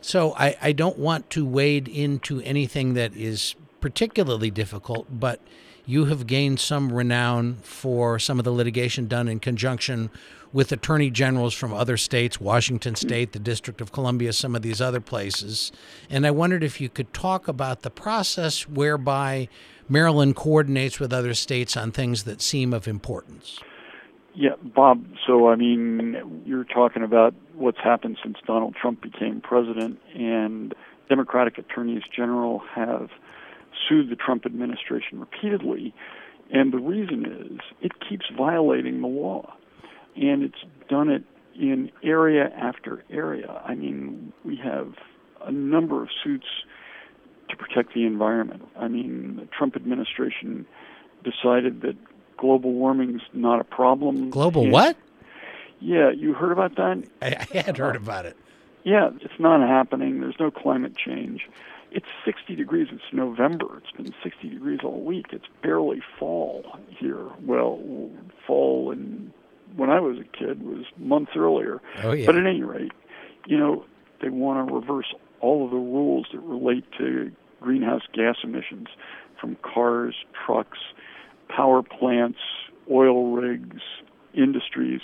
So 0.00 0.34
I, 0.34 0.56
I 0.62 0.72
don't 0.72 0.98
want 0.98 1.30
to 1.30 1.44
wade 1.44 1.88
into 1.88 2.40
anything 2.42 2.94
that 2.94 3.16
is 3.16 3.54
particularly 3.80 4.50
difficult, 4.50 5.06
but 5.10 5.40
you 5.84 6.06
have 6.06 6.26
gained 6.26 6.58
some 6.58 6.92
renown 6.92 7.56
for 7.62 8.18
some 8.18 8.38
of 8.38 8.44
the 8.44 8.52
litigation 8.52 9.06
done 9.06 9.28
in 9.28 9.38
conjunction 9.38 10.10
with 10.52 10.72
attorney 10.72 11.10
generals 11.10 11.54
from 11.54 11.72
other 11.72 11.96
states, 11.96 12.40
Washington 12.40 12.94
State, 12.94 13.32
the 13.32 13.38
District 13.38 13.80
of 13.80 13.92
Columbia, 13.92 14.32
some 14.32 14.56
of 14.56 14.62
these 14.62 14.80
other 14.80 15.00
places. 15.00 15.70
And 16.08 16.26
I 16.26 16.30
wondered 16.30 16.64
if 16.64 16.80
you 16.80 16.88
could 16.88 17.12
talk 17.12 17.46
about 17.46 17.82
the 17.82 17.90
process 17.90 18.68
whereby 18.68 19.48
Maryland 19.88 20.34
coordinates 20.34 20.98
with 20.98 21.12
other 21.12 21.34
states 21.34 21.76
on 21.76 21.92
things 21.92 22.24
that 22.24 22.40
seem 22.40 22.72
of 22.72 22.88
importance. 22.88 23.60
Yeah, 24.38 24.50
Bob. 24.62 25.02
So, 25.26 25.48
I 25.48 25.56
mean, 25.56 26.42
you're 26.44 26.64
talking 26.64 27.02
about 27.02 27.34
what's 27.54 27.78
happened 27.82 28.18
since 28.22 28.36
Donald 28.46 28.76
Trump 28.80 29.00
became 29.00 29.40
president, 29.40 29.98
and 30.14 30.74
Democratic 31.08 31.56
attorneys 31.56 32.02
general 32.14 32.60
have 32.74 33.08
sued 33.88 34.10
the 34.10 34.16
Trump 34.16 34.44
administration 34.44 35.20
repeatedly, 35.20 35.94
and 36.52 36.70
the 36.70 36.78
reason 36.78 37.24
is 37.24 37.60
it 37.80 37.92
keeps 38.06 38.26
violating 38.36 39.00
the 39.00 39.06
law, 39.06 39.54
and 40.16 40.42
it's 40.42 40.64
done 40.90 41.08
it 41.08 41.24
in 41.58 41.90
area 42.02 42.50
after 42.54 43.02
area. 43.10 43.62
I 43.64 43.74
mean, 43.74 44.34
we 44.44 44.60
have 44.62 44.92
a 45.46 45.50
number 45.50 46.02
of 46.02 46.10
suits 46.22 46.46
to 47.48 47.56
protect 47.56 47.94
the 47.94 48.04
environment. 48.04 48.64
I 48.78 48.88
mean, 48.88 49.36
the 49.40 49.46
Trump 49.46 49.76
administration 49.76 50.66
decided 51.24 51.80
that 51.80 51.96
global 52.36 52.72
warming 52.72 53.16
is 53.16 53.22
not 53.32 53.60
a 53.60 53.64
problem. 53.64 54.30
Global 54.30 54.64
and, 54.64 54.72
what? 54.72 54.96
Yeah, 55.80 56.10
you 56.10 56.32
heard 56.32 56.52
about 56.52 56.76
that? 56.76 57.04
I, 57.20 57.46
I 57.54 57.58
had 57.58 57.78
heard 57.78 57.96
about 57.96 58.26
it. 58.26 58.36
Yeah, 58.84 59.10
it's 59.20 59.38
not 59.38 59.60
happening. 59.66 60.20
There's 60.20 60.38
no 60.38 60.50
climate 60.50 60.96
change 60.96 61.48
it's 61.96 62.06
60 62.26 62.54
degrees. 62.56 62.88
It's 62.92 63.02
November. 63.12 63.78
It's 63.78 63.90
been 63.96 64.14
60 64.22 64.50
degrees 64.50 64.80
all 64.84 65.00
week. 65.00 65.26
It's 65.32 65.46
barely 65.62 66.02
fall 66.18 66.78
here. 66.90 67.26
Well, 67.42 67.80
fall 68.46 68.90
and 68.92 69.32
when 69.76 69.88
I 69.88 70.00
was 70.00 70.18
a 70.18 70.24
kid 70.24 70.62
was 70.62 70.84
months 70.98 71.32
earlier. 71.36 71.80
Oh, 72.02 72.12
yeah. 72.12 72.26
But 72.26 72.36
at 72.36 72.46
any 72.46 72.62
rate, 72.62 72.92
you 73.46 73.58
know, 73.58 73.84
they 74.20 74.28
want 74.28 74.68
to 74.68 74.74
reverse 74.74 75.14
all 75.40 75.64
of 75.64 75.70
the 75.70 75.76
rules 75.76 76.26
that 76.32 76.40
relate 76.40 76.84
to 76.98 77.32
greenhouse 77.60 78.02
gas 78.12 78.36
emissions 78.42 78.88
from 79.40 79.56
cars, 79.62 80.14
trucks, 80.44 80.78
power 81.48 81.82
plants, 81.82 82.38
oil 82.90 83.32
rigs, 83.32 83.80
industries. 84.34 85.00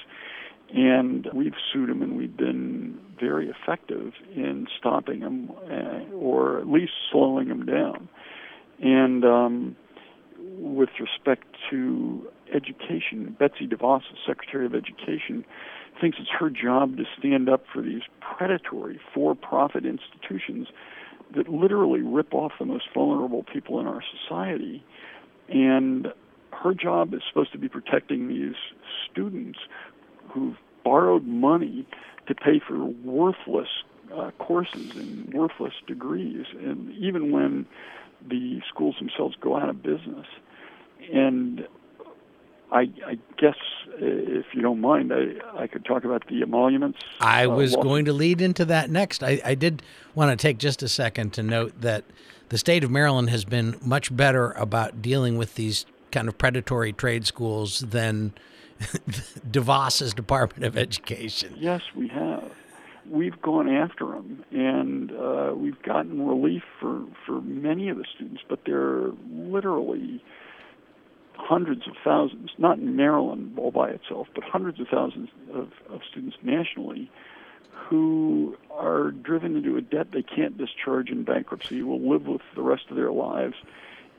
And 0.75 1.29
we've 1.35 1.55
sued 1.73 1.91
them 1.91 2.03
and 2.03 2.17
we've 2.17 2.37
been 2.37 2.99
very 3.21 3.49
effective 3.51 4.13
in 4.35 4.67
stopping 4.79 5.21
them 5.21 5.51
uh, 5.71 6.15
or 6.15 6.61
at 6.61 6.69
least 6.69 6.93
slowing 7.11 7.49
them 7.49 7.67
down. 7.67 8.09
And 8.81 9.25
um, 9.25 9.77
with 10.39 10.89
respect 10.99 11.45
to 11.71 12.27
education, 12.55 13.37
Betsy 13.39 13.67
DeVos, 13.67 14.03
Secretary 14.27 14.67
of 14.67 14.75
Education, 14.75 15.45
thinks 16.01 16.19
it's 16.21 16.31
her 16.39 16.51
job 16.51 16.97
to 16.97 17.05
stand 17.19 17.49
up 17.49 17.65
for 17.73 17.83
these 17.83 18.03
predatory 18.21 18.99
for 19.15 19.35
profit 19.35 19.85
institutions 19.85 20.69
that 21.35 21.49
literally 21.49 22.01
rip 22.01 22.35
off 22.35 22.53
the 22.59 22.65
most 22.65 22.85
vulnerable 22.95 23.45
people 23.45 23.79
in 23.81 23.87
our 23.87 24.03
society. 24.23 24.85
And 25.49 26.09
her 26.63 26.75
job 26.75 27.15
is 27.15 27.23
supposed 27.29 27.53
to 27.53 27.59
be 27.59 27.69
protecting 27.69 28.29
these 28.29 28.55
students 29.11 29.59
who've 30.29 30.57
borrowed 30.85 31.25
money 31.25 31.87
to 32.27 32.35
pay 32.35 32.61
for 32.67 32.85
worthless 32.85 33.69
uh, 34.15 34.31
courses 34.39 34.95
and 34.95 35.33
worthless 35.33 35.75
degrees, 35.87 36.47
and 36.59 36.91
even 36.97 37.33
when 37.33 37.67
the 38.29 38.61
schools 38.69 38.95
themselves 38.99 39.35
go 39.41 39.57
out 39.57 39.69
of 39.69 39.83
business. 39.83 40.27
And 41.13 41.67
I, 42.71 42.89
I 43.07 43.19
guess, 43.39 43.57
uh, 43.95 43.97
if 44.01 44.47
you 44.55 44.63
don't 44.63 44.81
mind, 44.81 45.13
I, 45.13 45.63
I 45.63 45.67
could 45.67 45.85
talk 45.85 46.05
about 46.05 46.27
the 46.29 46.43
emoluments. 46.43 46.99
I 47.21 47.47
uh, 47.47 47.51
was 47.51 47.75
going 47.77 48.05
to 48.05 48.13
lead 48.13 48.41
into 48.41 48.65
that 48.67 48.91
next. 48.91 49.23
I, 49.23 49.41
I 49.45 49.55
did 49.55 49.83
want 50.15 50.31
to 50.31 50.41
take 50.41 50.59
just 50.59 50.83
a 50.83 50.89
second 50.89 51.33
to 51.35 51.43
note 51.43 51.81
that 51.81 52.05
the 52.51 52.59
state 52.59 52.85
of 52.85 52.91
Maryland 52.91 53.31
has 53.31 53.45
been 53.45 53.79
much 53.83 54.15
better 54.15 54.53
about 54.53 55.03
dealing 55.03 55.37
with 55.39 55.55
these 55.55 55.87
kind 56.13 56.29
of 56.29 56.39
predatory 56.39 56.93
trade 56.93 57.27
schools 57.27 57.81
than 57.81 58.33
DeVos's 59.51 60.15
Department 60.15 60.65
of 60.65 60.77
Education. 60.77 61.55
Yes, 61.59 61.83
we 61.97 62.09
have. 62.09 62.53
We've 63.11 63.41
gone 63.43 63.69
after 63.69 64.07
them, 64.07 64.45
and 64.53 65.11
uh, 65.11 65.53
we've 65.57 65.81
gotten 65.83 66.25
relief 66.27 66.63
for, 66.79 67.05
for 67.27 67.41
many 67.41 67.89
of 67.89 67.97
the 67.97 68.05
students, 68.15 68.43
but 68.49 68.61
there 68.65 68.81
are 68.81 69.13
literally 69.33 70.23
hundreds 71.35 71.89
of 71.89 71.95
thousands, 72.05 72.51
not 72.59 72.79
in 72.79 72.95
Maryland 72.95 73.59
all 73.59 73.73
by 73.73 73.91
itself, 73.91 74.29
but 74.35 74.45
hundreds 74.45 74.79
of 74.81 74.87
thousands 74.89 75.29
of, 75.53 75.73
of 75.91 76.01
students 76.09 76.37
nationally 76.43 77.11
who 77.73 78.57
are 78.71 79.11
driven 79.11 79.57
into 79.57 79.77
a 79.77 79.81
debt 79.81 80.09
they 80.13 80.23
can't 80.23 80.57
discharge 80.57 81.11
in 81.11 81.25
bankruptcy, 81.25 81.83
will 81.83 82.01
live 82.01 82.27
with 82.27 82.43
the 82.55 82.63
rest 82.63 82.85
of 82.91 82.97
their 82.97 83.11
lives, 83.11 83.55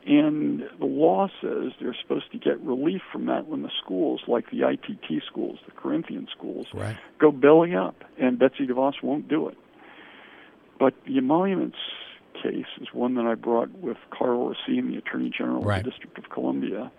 and 0.06 0.64
the 0.80 0.86
law 0.86 1.30
says 1.42 1.72
they're 1.80 1.96
supposed 2.02 2.32
to 2.34 2.38
get 2.38 2.60
relief 2.62 3.02
from 3.12 3.28
that 3.28 3.48
when 3.48 3.62
the 3.62 3.72
schools, 3.84 4.22
like 4.28 4.52
the 4.52 4.68
ITT 4.68 5.24
schools, 5.26 5.60
the 5.66 5.72
Corinthian 5.72 6.28
schools, 6.36 6.68
right. 6.74 6.98
go 7.20 7.32
belly 7.32 7.74
up. 7.74 8.04
And 8.20 8.38
Betsy 8.38 8.68
DeVos 8.68 9.02
won't 9.02 9.30
do 9.30 9.48
it. 9.48 9.58
But 10.78 10.94
the 11.06 11.18
emoluments 11.18 11.78
case 12.34 12.66
is 12.82 12.88
one 12.92 13.16
that 13.16 13.26
I 13.26 13.36
brought 13.36 13.72
with 13.80 13.98
Karl 14.10 14.50
Racine, 14.50 14.92
the 14.92 14.98
Attorney 14.98 15.32
General 15.36 15.62
right. 15.62 15.80
of 15.80 15.86
the 15.86 15.92
District 15.92 16.18
of 16.18 16.30
Columbia. 16.30 16.92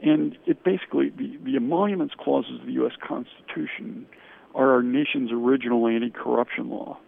And 0.00 0.38
it 0.46 0.64
basically, 0.64 1.10
the, 1.10 1.38
the 1.44 1.56
emoluments 1.56 2.14
clauses 2.18 2.60
of 2.60 2.66
the 2.66 2.72
U.S. 2.72 2.94
Constitution 3.06 4.06
are 4.54 4.72
our 4.72 4.82
nation's 4.82 5.30
original 5.32 5.86
anti 5.86 6.10
corruption 6.10 6.70
law. 6.70 6.98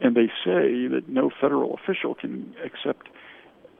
And 0.00 0.16
they 0.16 0.28
say 0.44 0.86
that 0.88 1.02
no 1.08 1.30
federal 1.40 1.74
official 1.74 2.14
can 2.14 2.54
accept 2.64 3.08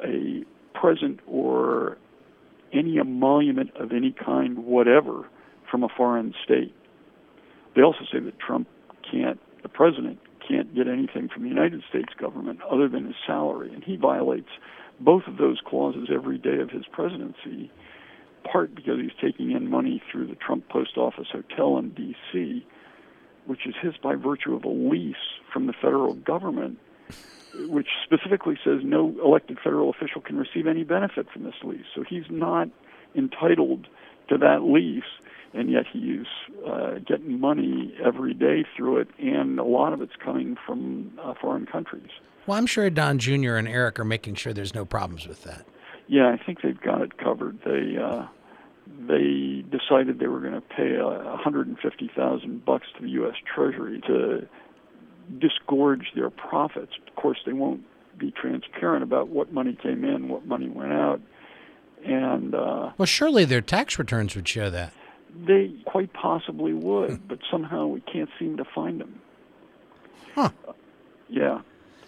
a 0.04 0.44
present 0.80 1.20
or 1.26 1.98
any 2.72 2.96
emolument 2.96 3.74
of 3.76 3.92
any 3.92 4.12
kind, 4.12 4.64
whatever, 4.64 5.28
from 5.70 5.82
a 5.82 5.88
foreign 5.88 6.34
state. 6.44 6.74
They 7.74 7.82
also 7.82 8.04
say 8.12 8.20
that 8.20 8.38
Trump 8.38 8.68
can't, 9.10 9.40
the 9.62 9.68
president 9.68 10.18
can't 10.46 10.74
get 10.74 10.88
anything 10.88 11.28
from 11.28 11.42
the 11.42 11.48
United 11.48 11.82
States 11.88 12.12
government 12.18 12.60
other 12.70 12.88
than 12.88 13.06
his 13.06 13.14
salary, 13.26 13.72
and 13.72 13.82
he 13.84 13.96
violates 13.96 14.48
both 15.00 15.22
of 15.26 15.36
those 15.36 15.60
clauses 15.64 16.08
every 16.12 16.38
day 16.38 16.58
of 16.60 16.70
his 16.70 16.84
presidency, 16.90 17.70
part 18.50 18.74
because 18.74 18.98
he's 19.00 19.10
taking 19.20 19.50
in 19.52 19.70
money 19.70 20.02
through 20.10 20.26
the 20.26 20.34
Trump 20.34 20.68
Post 20.68 20.96
Office 20.96 21.28
Hotel 21.30 21.78
in 21.78 21.90
D.C., 21.90 22.66
which 23.46 23.66
is 23.66 23.74
his 23.80 23.94
by 24.02 24.14
virtue 24.14 24.54
of 24.54 24.64
a 24.64 24.68
lease 24.68 25.16
from 25.52 25.66
the 25.66 25.72
federal 25.72 26.14
government 26.14 26.78
which 27.66 27.88
specifically 28.04 28.58
says 28.64 28.80
no 28.84 29.14
elected 29.24 29.58
federal 29.62 29.90
official 29.90 30.20
can 30.20 30.36
receive 30.36 30.66
any 30.66 30.84
benefit 30.84 31.26
from 31.32 31.44
this 31.44 31.54
lease. 31.62 31.86
So 31.94 32.04
he's 32.08 32.24
not 32.30 32.68
entitled 33.14 33.86
to 34.28 34.38
that 34.38 34.62
lease, 34.62 35.02
and 35.54 35.70
yet 35.70 35.84
he's 35.90 36.26
uh, 36.66 36.98
getting 37.06 37.40
money 37.40 37.94
every 38.04 38.34
day 38.34 38.64
through 38.76 38.98
it, 38.98 39.08
and 39.18 39.58
a 39.58 39.64
lot 39.64 39.92
of 39.92 40.02
it's 40.02 40.16
coming 40.22 40.56
from 40.66 41.12
uh, 41.22 41.34
foreign 41.40 41.66
countries. 41.66 42.10
Well, 42.46 42.56
I'm 42.58 42.66
sure 42.66 42.88
Don 42.90 43.18
Jr. 43.18 43.56
and 43.56 43.68
Eric 43.68 43.98
are 43.98 44.04
making 44.04 44.36
sure 44.36 44.52
there's 44.52 44.74
no 44.74 44.84
problems 44.84 45.26
with 45.26 45.44
that. 45.44 45.66
Yeah, 46.06 46.28
I 46.28 46.42
think 46.42 46.62
they've 46.62 46.80
got 46.80 47.02
it 47.02 47.18
covered. 47.18 47.58
They 47.64 47.98
uh, 48.02 48.26
they 49.06 49.64
decided 49.70 50.18
they 50.18 50.28
were 50.28 50.40
going 50.40 50.54
to 50.54 50.60
pay 50.62 50.94
a 50.94 51.04
150,000 51.04 52.64
bucks 52.64 52.86
to 52.96 53.02
the 53.02 53.10
U.S. 53.10 53.34
Treasury 53.54 54.00
to 54.06 54.48
disgorge 55.38 56.12
their 56.14 56.30
profits. 56.30 56.92
Of 57.06 57.14
course, 57.16 57.38
they 57.44 57.52
won't 57.52 57.82
be 58.18 58.30
transparent 58.30 59.02
about 59.02 59.28
what 59.28 59.52
money 59.52 59.76
came 59.80 60.04
in, 60.04 60.28
what 60.28 60.46
money 60.46 60.68
went 60.68 60.92
out, 60.92 61.20
and 62.04 62.54
uh, 62.54 62.90
well, 62.98 63.06
surely 63.06 63.44
their 63.44 63.60
tax 63.60 63.98
returns 63.98 64.34
would 64.34 64.48
show 64.48 64.70
that. 64.70 64.92
They 65.46 65.72
quite 65.84 66.12
possibly 66.12 66.72
would, 66.72 67.28
but 67.28 67.38
somehow 67.50 67.86
we 67.86 68.00
can't 68.00 68.30
seem 68.38 68.56
to 68.56 68.64
find 68.64 69.00
them. 69.00 69.20
Huh. 70.34 70.50
Yeah. 71.28 71.60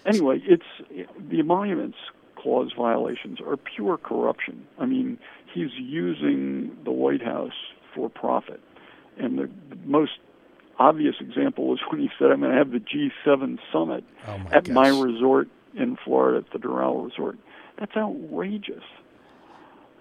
Anyway, 0.06 0.42
it's 0.46 0.64
the 0.88 1.40
emoluments 1.40 1.98
clause 2.36 2.72
violations 2.76 3.38
are 3.40 3.56
pure 3.56 3.98
corruption. 3.98 4.66
I 4.78 4.86
mean, 4.86 5.18
he's 5.52 5.70
using 5.76 6.76
the 6.84 6.90
White 6.90 7.22
House 7.22 7.52
for 7.94 8.08
profit. 8.08 8.60
And 9.18 9.38
the, 9.38 9.50
the 9.68 9.76
most 9.84 10.12
obvious 10.80 11.14
example 11.20 11.72
is 11.74 11.80
when 11.90 12.00
he 12.00 12.08
said, 12.18 12.30
I'm 12.32 12.40
going 12.40 12.50
to 12.52 12.58
have 12.58 12.70
the 12.72 12.80
G7 12.80 13.58
summit 13.72 14.02
Oh 14.26 14.38
my 14.38 14.50
at 14.50 14.64
gosh. 14.64 14.74
my 14.74 14.88
resort 14.88 15.48
in 15.74 15.96
Florida 16.04 16.44
at 16.44 16.52
the 16.52 16.58
Doral 16.66 17.04
Resort. 17.08 17.38
That's 17.78 17.96
outrageous. 17.96 18.82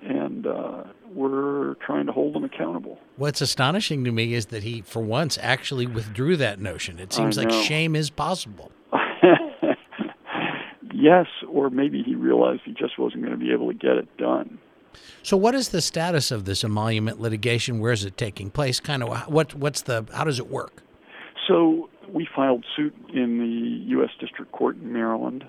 And 0.01 0.47
uh, 0.47 0.83
we're 1.13 1.73
trying 1.85 2.05
to 2.05 2.13
hold 2.13 2.33
him 2.35 2.45
accountable. 2.45 2.97
What's 3.17 3.41
astonishing 3.41 4.05
to 4.05 4.11
me 4.13 4.33
is 4.33 4.45
that 4.47 4.63
he, 4.63 4.81
for 4.81 5.01
once, 5.01 5.37
actually 5.41 5.87
withdrew 5.87 6.37
that 6.37 6.59
notion. 6.59 6.99
It 6.99 7.11
seems 7.11 7.37
like 7.37 7.51
shame 7.51 7.97
is 7.97 8.09
possible. 8.09 8.71
yes, 10.93 11.25
or 11.49 11.69
maybe 11.69 12.01
he 12.01 12.15
realized 12.15 12.61
he 12.65 12.71
just 12.71 12.97
wasn't 12.97 13.23
going 13.23 13.37
to 13.37 13.45
be 13.45 13.51
able 13.51 13.67
to 13.67 13.73
get 13.77 13.97
it 13.97 14.07
done. 14.17 14.57
So, 15.23 15.37
what 15.37 15.55
is 15.55 15.69
the 15.69 15.81
status 15.81 16.31
of 16.31 16.45
this 16.45 16.63
emolument 16.63 17.19
litigation? 17.19 17.79
Where 17.79 17.91
is 17.91 18.05
it 18.05 18.17
taking 18.17 18.49
place? 18.49 18.79
Kind 18.79 19.03
of 19.03 19.27
what? 19.27 19.53
What's 19.55 19.81
the? 19.81 20.05
How 20.13 20.23
does 20.23 20.39
it 20.39 20.47
work? 20.47 20.83
So 21.47 21.89
we 22.13 22.27
filed 22.33 22.65
suit 22.75 22.95
in 23.13 23.39
the 23.39 23.89
U.S. 23.91 24.11
District 24.19 24.51
Court 24.51 24.77
in 24.77 24.93
Maryland. 24.93 25.45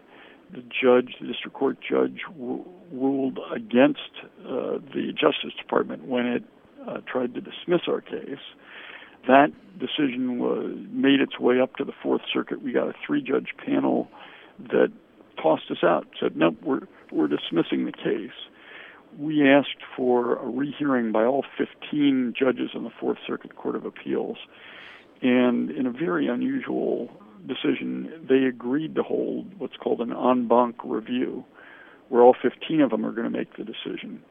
The 0.52 0.62
judge, 0.62 1.14
the 1.20 1.28
district 1.28 1.56
court 1.56 1.78
judge, 1.80 2.22
w- 2.26 2.64
ruled 2.92 3.38
against 3.54 4.10
uh, 4.44 4.78
the 4.94 5.12
Justice 5.12 5.52
Department 5.56 6.06
when 6.06 6.26
it 6.26 6.42
uh, 6.88 6.98
tried 7.06 7.34
to 7.34 7.40
dismiss 7.40 7.82
our 7.86 8.00
case. 8.00 8.40
That 9.28 9.52
decision 9.78 10.38
was 10.38 10.74
made 10.90 11.20
its 11.20 11.38
way 11.38 11.60
up 11.60 11.76
to 11.76 11.84
the 11.84 11.92
Fourth 12.02 12.22
Circuit. 12.32 12.62
We 12.62 12.72
got 12.72 12.88
a 12.88 12.94
three-judge 13.06 13.48
panel 13.64 14.08
that 14.58 14.90
tossed 15.40 15.70
us 15.70 15.84
out. 15.84 16.06
Said, 16.18 16.36
"Nope, 16.36 16.56
we're 16.62 16.80
we're 17.12 17.28
dismissing 17.28 17.84
the 17.84 17.92
case." 17.92 18.32
We 19.18 19.48
asked 19.48 19.82
for 19.96 20.36
a 20.36 20.48
rehearing 20.48 21.12
by 21.12 21.24
all 21.24 21.44
15 21.58 22.34
judges 22.38 22.70
in 22.74 22.84
the 22.84 22.90
Fourth 23.00 23.18
Circuit 23.26 23.56
Court 23.56 23.76
of 23.76 23.84
Appeals. 23.84 24.38
And 25.22 25.70
in 25.70 25.86
a 25.86 25.90
very 25.90 26.28
unusual 26.28 27.10
decision, 27.46 28.26
they 28.28 28.44
agreed 28.46 28.94
to 28.94 29.02
hold 29.02 29.58
what's 29.58 29.76
called 29.76 30.00
an 30.00 30.12
en 30.12 30.48
banc 30.48 30.76
review, 30.84 31.44
where 32.08 32.22
all 32.22 32.36
15 32.40 32.80
of 32.80 32.90
them 32.90 33.04
are 33.04 33.12
going 33.12 33.30
to 33.30 33.36
make 33.36 33.56
the 33.56 33.64
decision. 33.64 34.22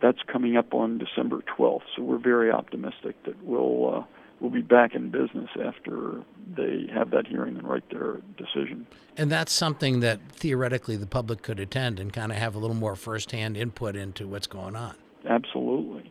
That's 0.00 0.18
coming 0.30 0.56
up 0.56 0.74
on 0.74 0.98
December 0.98 1.40
12th, 1.58 1.82
so 1.96 2.02
we're 2.02 2.18
very 2.18 2.50
optimistic 2.50 3.22
that 3.24 3.42
we'll 3.42 3.96
uh, 3.96 4.04
we'll 4.40 4.50
be 4.50 4.62
back 4.62 4.94
in 4.94 5.10
business 5.10 5.48
after 5.62 6.22
they 6.56 6.86
have 6.92 7.10
that 7.10 7.26
hearing 7.26 7.56
and 7.56 7.68
write 7.68 7.88
their 7.90 8.18
decision. 8.36 8.86
And 9.16 9.30
that's 9.30 9.52
something 9.52 10.00
that 10.00 10.20
theoretically 10.32 10.96
the 10.96 11.06
public 11.06 11.42
could 11.42 11.60
attend 11.60 11.98
and 12.00 12.12
kind 12.12 12.32
of 12.32 12.38
have 12.38 12.54
a 12.54 12.58
little 12.58 12.76
more 12.76 12.96
firsthand 12.96 13.56
input 13.56 13.96
into 13.96 14.26
what's 14.26 14.46
going 14.46 14.76
on. 14.76 14.94
Absolutely, 15.28 16.10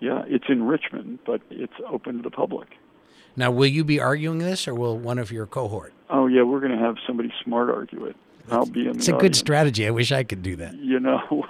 yeah, 0.00 0.22
it's 0.26 0.46
in 0.48 0.62
Richmond, 0.62 1.18
but 1.26 1.40
it's 1.50 1.74
open 1.88 2.18
to 2.18 2.22
the 2.22 2.30
public. 2.30 2.68
Now, 3.36 3.50
will 3.50 3.66
you 3.66 3.84
be 3.84 4.00
arguing 4.00 4.38
this, 4.38 4.66
or 4.66 4.74
will 4.74 4.98
one 4.98 5.18
of 5.18 5.30
your 5.30 5.46
cohort? 5.46 5.92
Oh 6.08 6.26
yeah, 6.26 6.42
we're 6.42 6.60
going 6.60 6.72
to 6.72 6.78
have 6.78 6.96
somebody 7.06 7.32
smart 7.44 7.70
argue 7.70 8.06
it. 8.06 8.16
I'll 8.50 8.66
be 8.66 8.88
in 8.88 8.96
It's 8.96 9.06
the 9.06 9.16
a 9.16 9.20
good 9.20 9.36
strategy. 9.36 9.86
I 9.86 9.90
wish 9.90 10.10
I 10.10 10.24
could 10.24 10.42
do 10.42 10.56
that. 10.56 10.74
you 10.74 10.98
know 10.98 11.46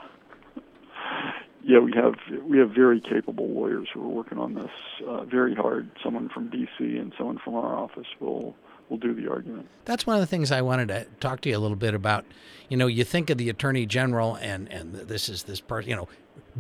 yeah 1.71 1.79
we 1.89 1.93
have 2.03 2.15
we 2.51 2.57
have 2.63 2.71
very 2.85 3.01
capable 3.01 3.49
lawyers 3.49 3.89
who 3.93 4.01
are 4.07 4.15
working 4.21 4.39
on 4.39 4.51
this 4.61 4.75
uh, 5.07 5.25
very 5.25 5.55
hard 5.55 5.85
someone 6.05 6.29
from 6.35 6.45
dc 6.55 6.79
and 7.01 7.13
someone 7.19 7.39
from 7.45 7.55
our 7.55 7.73
office 7.85 8.11
will 8.19 8.55
will 8.89 8.99
do 8.99 9.13
the 9.21 9.27
argument 9.31 9.67
That's 9.85 10.05
one 10.07 10.17
of 10.17 10.21
the 10.21 10.27
things 10.27 10.51
I 10.51 10.63
wanted 10.63 10.89
to 10.89 11.07
talk 11.21 11.41
to 11.43 11.49
you 11.49 11.57
a 11.57 11.63
little 11.65 11.77
bit 11.77 11.95
about. 11.95 12.25
You 12.69 12.77
know, 12.77 12.89
you 12.89 13.05
think 13.05 13.31
of 13.31 13.39
the 13.39 13.49
attorney 13.49 13.87
general, 13.87 14.35
and 14.51 14.63
and 14.77 14.93
this 15.13 15.29
is 15.29 15.45
this 15.45 15.61
part. 15.61 15.87
You 15.87 15.95
know, 15.95 16.09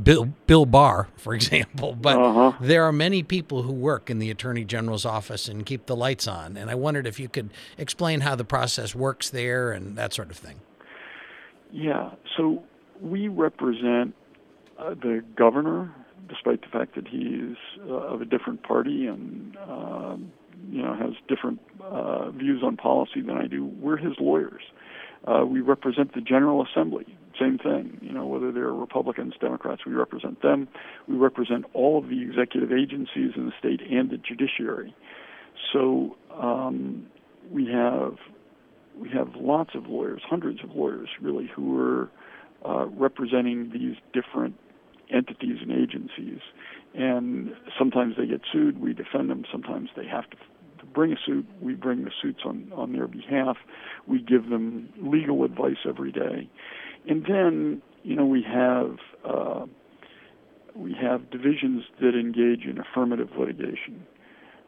Bill 0.00 0.26
Bill 0.46 0.64
Barr, 0.64 1.08
for 1.16 1.34
example. 1.40 1.96
But 2.00 2.16
Uh-huh. 2.18 2.52
there 2.60 2.84
are 2.84 2.92
many 2.92 3.24
people 3.24 3.62
who 3.62 3.72
work 3.72 4.10
in 4.10 4.20
the 4.20 4.30
attorney 4.30 4.64
general's 4.64 5.04
office 5.04 5.48
and 5.48 5.66
keep 5.66 5.86
the 5.86 5.96
lights 5.96 6.28
on. 6.28 6.56
And 6.56 6.70
I 6.70 6.76
wondered 6.76 7.06
if 7.08 7.18
you 7.18 7.28
could 7.28 7.50
explain 7.76 8.20
how 8.20 8.36
the 8.36 8.44
process 8.44 8.94
works 8.94 9.28
there 9.30 9.72
and 9.72 9.96
that 9.96 10.12
sort 10.12 10.30
of 10.30 10.36
thing. 10.36 10.60
yeah 11.72 12.10
so 12.36 12.62
we 13.00 13.26
represent 13.26 14.14
uh, 14.80 14.94
the 14.94 15.22
governor 15.36 15.94
despite 16.28 16.62
the 16.62 16.68
fact 16.68 16.94
that 16.94 17.08
he's 17.08 17.56
uh, 17.88 17.92
of 17.92 18.22
a 18.22 18.24
different 18.24 18.62
party 18.62 19.06
and 19.06 19.56
um, 19.68 20.32
you 20.70 20.80
know 20.80 20.94
has 20.94 21.12
different 21.28 21.60
uh, 21.82 22.30
views 22.30 22.62
on 22.64 22.76
policy 22.76 23.20
than 23.20 23.36
I 23.36 23.46
do. 23.46 23.66
We're 23.66 23.96
his 23.96 24.14
lawyers. 24.18 24.62
Uh, 25.26 25.44
we 25.44 25.60
represent 25.60 26.14
the 26.14 26.20
General 26.20 26.64
Assembly. 26.64 27.06
Same 27.38 27.58
thing. 27.58 27.98
You 28.00 28.12
know 28.12 28.26
whether 28.26 28.52
they're 28.52 28.72
Republicans, 28.72 29.34
Democrats, 29.40 29.82
we 29.84 29.92
represent 29.92 30.40
them. 30.42 30.68
We 31.08 31.16
represent 31.16 31.64
all 31.74 31.98
of 31.98 32.08
the 32.08 32.22
executive 32.22 32.72
agencies 32.72 33.32
in 33.36 33.46
the 33.46 33.52
state 33.58 33.80
and 33.90 34.10
the 34.10 34.18
judiciary. 34.18 34.94
So 35.72 36.16
um, 36.38 37.06
we 37.50 37.66
have 37.66 38.16
we 38.96 39.08
have 39.10 39.34
lots 39.36 39.70
of 39.74 39.86
lawyers, 39.86 40.22
hundreds 40.24 40.62
of 40.62 40.70
lawyers, 40.74 41.08
really, 41.20 41.50
who 41.54 41.78
are 41.80 42.10
uh, 42.64 42.86
representing 42.86 43.70
these 43.70 43.96
different 44.12 44.54
entities 45.12 45.58
and 45.60 45.72
agencies. 45.72 46.40
And 46.94 47.52
sometimes 47.78 48.14
they 48.16 48.26
get 48.26 48.40
sued, 48.52 48.80
we 48.80 48.92
defend 48.92 49.30
them. 49.30 49.44
Sometimes 49.50 49.90
they 49.96 50.06
have 50.06 50.28
to, 50.30 50.36
bring 50.92 51.12
a 51.12 51.16
suit, 51.24 51.46
we 51.60 51.74
bring 51.74 52.04
the 52.04 52.10
suits 52.20 52.40
on, 52.44 52.72
on 52.74 52.92
their 52.92 53.06
behalf. 53.06 53.56
We 54.08 54.20
give 54.20 54.48
them 54.48 54.88
legal 55.00 55.44
advice 55.44 55.76
every 55.88 56.10
day. 56.10 56.50
And 57.08 57.24
then, 57.26 57.82
you 58.02 58.16
know, 58.16 58.26
we 58.26 58.42
have 58.42 58.96
uh, 59.24 59.66
we 60.74 60.94
have 61.00 61.30
divisions 61.30 61.84
that 62.00 62.14
engage 62.18 62.64
in 62.64 62.78
affirmative 62.78 63.28
litigation. 63.38 64.06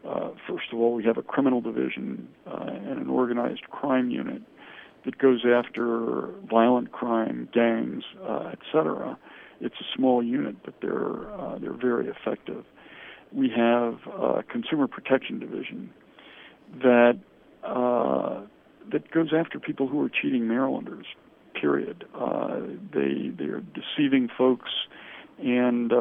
Uh, 0.09 0.31
first 0.49 0.67
of 0.73 0.79
all, 0.79 0.95
we 0.95 1.05
have 1.05 1.17
a 1.17 1.23
criminal 1.23 1.61
division 1.61 2.29
uh, 2.47 2.67
and 2.67 2.99
an 2.99 3.09
organized 3.09 3.63
crime 3.71 4.11
unit 4.11 4.43
that 5.05 5.19
goes 5.19 5.45
after 5.47 6.29
violent 6.51 6.93
crime, 6.93 7.49
gangs, 7.53 8.05
uh, 8.23 8.53
etc. 8.53 9.17
It's 9.63 9.77
a 9.81 9.97
small 9.97 10.23
unit, 10.23 10.57
but 10.65 10.75
they're 10.83 11.33
uh, 11.33 11.59
they're 11.59 11.73
very 11.73 12.09
effective. 12.09 12.65
We 13.33 13.49
have 13.57 13.95
a 14.07 14.43
consumer 14.43 14.89
protection 14.89 15.39
division 15.39 15.91
that 16.83 17.19
uh, 17.65 18.43
that 18.91 19.11
goes 19.13 19.33
after 19.33 19.61
people 19.61 19.87
who 19.89 20.05
are 20.05 20.11
cheating 20.11 20.49
Marylanders. 20.49 21.07
Period. 21.59 22.05
Uh, 22.15 22.61
they 22.93 23.31
they 23.39 23.45
are 23.45 23.63
deceiving 23.75 24.29
folks 24.37 24.71
and 25.39 25.93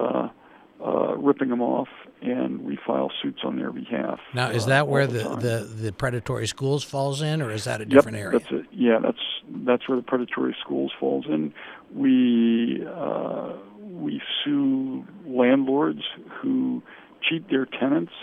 uh, 0.82 0.92
uh, 1.12 1.16
ripping 1.16 1.50
them 1.50 1.62
off, 1.62 1.88
and 2.22 2.64
we 2.64 2.78
file 2.86 3.12
suits 3.22 3.40
on 3.44 3.58
their 3.58 3.72
behalf. 3.72 4.20
Now, 4.34 4.50
is 4.50 4.66
uh, 4.66 4.70
that 4.70 4.82
all 4.82 4.88
where 4.88 5.08
the 5.08 5.24
the, 5.24 5.36
the, 5.36 5.58
the 5.84 5.92
predatory 5.92 6.48
schools 6.48 6.84
falls 6.84 7.22
in, 7.22 7.42
or 7.42 7.52
is 7.52 7.66
that 7.66 7.82
a 7.82 7.86
different 7.86 8.18
yep, 8.18 8.26
area? 8.26 8.40
That's 8.40 8.52
it. 8.52 8.66
Yeah, 8.72 9.00
that's 9.02 9.18
that's 9.66 9.88
where 9.88 9.96
the 9.96 10.04
predatory 10.04 10.56
schools 10.64 10.92
falls 11.00 11.26
in. 11.28 11.54
We 11.94 12.86
uh, 12.88 13.54
we 13.80 14.22
sue 14.44 15.06
landlords 15.26 16.02
who 16.42 16.82
cheat 17.28 17.50
their 17.50 17.66
tenants, 17.66 18.14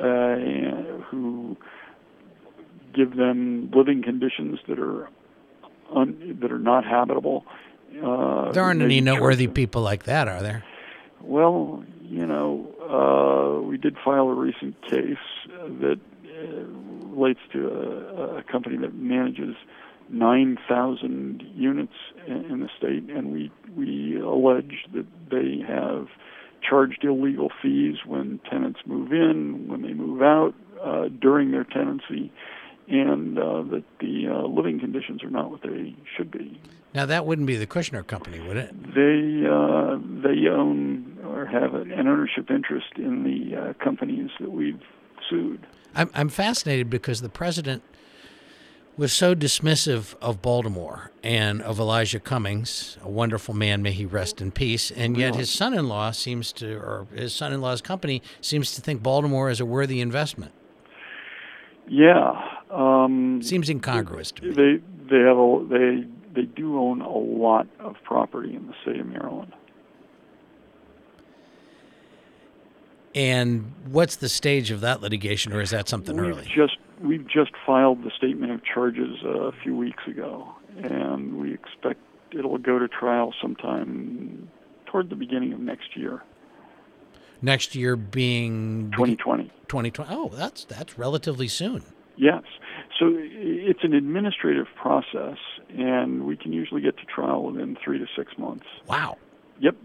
uh, 0.00 0.36
who 1.10 1.56
give 2.94 3.16
them 3.16 3.70
living 3.74 4.02
conditions 4.02 4.58
that 4.68 4.78
are 4.78 5.08
un, 5.94 6.38
that 6.40 6.52
are 6.52 6.58
not 6.58 6.84
habitable. 6.84 7.44
Uh, 8.02 8.52
there 8.52 8.62
aren't 8.62 8.82
any 8.82 9.00
noteworthy 9.00 9.46
people 9.46 9.82
like 9.82 10.04
that, 10.04 10.28
are 10.28 10.42
there? 10.42 10.64
well, 11.26 11.84
you 12.02 12.24
know, 12.24 12.72
uh, 12.82 13.60
we 13.62 13.75
did 13.86 13.96
file 14.04 14.28
a 14.28 14.34
recent 14.34 14.74
case 14.82 15.16
that 15.80 16.00
uh, 16.24 16.64
relates 17.14 17.38
to 17.52 17.68
a, 17.68 18.38
a 18.38 18.42
company 18.42 18.76
that 18.78 18.92
manages 18.96 19.54
9,000 20.08 21.44
units 21.54 21.92
in, 22.26 22.60
the 22.60 22.68
state, 22.76 23.08
and 23.16 23.32
we 23.32 23.52
we 23.76 24.20
allege 24.20 24.86
that 24.92 25.06
they 25.30 25.62
have 25.66 26.08
charged 26.68 27.04
illegal 27.04 27.50
fees 27.62 27.96
when 28.04 28.40
tenants 28.50 28.80
move 28.86 29.12
in, 29.12 29.68
when 29.68 29.82
they 29.82 29.92
move 29.92 30.20
out, 30.20 30.54
uh, 30.84 31.08
during 31.20 31.52
their 31.52 31.64
tenancy, 31.64 32.32
and 32.88 33.38
uh, 33.38 33.62
that 33.62 33.84
the 34.00 34.26
uh, 34.28 34.48
living 34.48 34.80
conditions 34.80 35.22
are 35.22 35.30
not 35.30 35.50
what 35.50 35.62
they 35.62 35.94
should 36.16 36.32
be. 36.32 36.60
Now 36.92 37.06
that 37.06 37.24
wouldn't 37.24 37.46
be 37.46 37.56
the 37.56 37.66
Kushner 37.68 38.04
company, 38.04 38.40
would 38.40 38.56
it? 38.56 38.72
They 38.94 39.46
uh, 39.46 39.98
they 40.22 40.48
own 40.48 41.15
have 41.46 41.74
an 41.74 41.92
ownership 41.92 42.50
interest 42.50 42.92
in 42.96 43.24
the 43.24 43.56
uh, 43.56 43.72
companies 43.82 44.30
that 44.40 44.50
we've 44.50 44.82
sued. 45.28 45.66
I'm 45.94 46.10
I'm 46.14 46.28
fascinated 46.28 46.90
because 46.90 47.20
the 47.20 47.28
president 47.28 47.82
was 48.96 49.12
so 49.12 49.34
dismissive 49.34 50.14
of 50.22 50.40
Baltimore 50.40 51.10
and 51.22 51.60
of 51.60 51.78
Elijah 51.78 52.18
Cummings, 52.20 52.96
a 53.02 53.10
wonderful 53.10 53.52
man, 53.52 53.82
may 53.82 53.92
he 53.92 54.06
rest 54.06 54.40
in 54.40 54.50
peace. 54.50 54.90
And 54.90 55.16
yet 55.16 55.34
his 55.34 55.50
son-in-law 55.50 56.12
seems 56.12 56.50
to, 56.52 56.76
or 56.76 57.06
his 57.14 57.34
son-in-law's 57.34 57.82
company 57.82 58.22
seems 58.40 58.74
to 58.74 58.80
think 58.80 59.02
Baltimore 59.02 59.50
is 59.50 59.60
a 59.60 59.66
worthy 59.66 60.00
investment. 60.00 60.52
Yeah, 61.88 62.40
um, 62.70 63.40
seems 63.42 63.68
incongruous 63.70 64.32
to 64.32 64.42
me. 64.42 64.50
They 64.52 64.80
they 65.08 65.22
have 65.22 65.38
a, 65.38 65.66
they 65.68 66.04
they 66.34 66.46
do 66.46 66.78
own 66.80 67.00
a 67.00 67.16
lot 67.16 67.68
of 67.78 67.94
property 68.02 68.56
in 68.56 68.66
the 68.66 68.74
state 68.82 69.00
of 69.00 69.06
Maryland. 69.06 69.52
And 73.16 73.72
what's 73.90 74.16
the 74.16 74.28
stage 74.28 74.70
of 74.70 74.82
that 74.82 75.00
litigation, 75.00 75.54
or 75.54 75.62
is 75.62 75.70
that 75.70 75.88
something 75.88 76.16
we've 76.16 76.32
early? 76.32 76.44
Just 76.54 76.76
we've 77.00 77.26
just 77.26 77.52
filed 77.64 78.04
the 78.04 78.10
statement 78.10 78.52
of 78.52 78.60
charges 78.62 79.16
uh, 79.24 79.28
a 79.28 79.52
few 79.62 79.74
weeks 79.74 80.02
ago, 80.06 80.46
and 80.76 81.38
we 81.38 81.54
expect 81.54 81.98
it'll 82.32 82.58
go 82.58 82.78
to 82.78 82.86
trial 82.86 83.32
sometime 83.40 84.50
toward 84.84 85.08
the 85.08 85.16
beginning 85.16 85.54
of 85.54 85.60
next 85.60 85.96
year. 85.96 86.22
Next 87.40 87.74
year 87.74 87.96
being 87.96 88.90
2020. 88.92 89.44
2020. 89.66 90.14
Oh, 90.14 90.28
that's 90.34 90.64
that's 90.64 90.98
relatively 90.98 91.48
soon. 91.48 91.84
Yes. 92.16 92.42
So 92.98 93.12
it's 93.16 93.82
an 93.82 93.94
administrative 93.94 94.66
process, 94.74 95.38
and 95.70 96.26
we 96.26 96.36
can 96.36 96.52
usually 96.52 96.82
get 96.82 96.98
to 96.98 97.04
trial 97.06 97.44
within 97.44 97.78
three 97.82 97.98
to 97.98 98.06
six 98.14 98.36
months. 98.36 98.66
Wow. 98.86 99.16
Yep. 99.60 99.76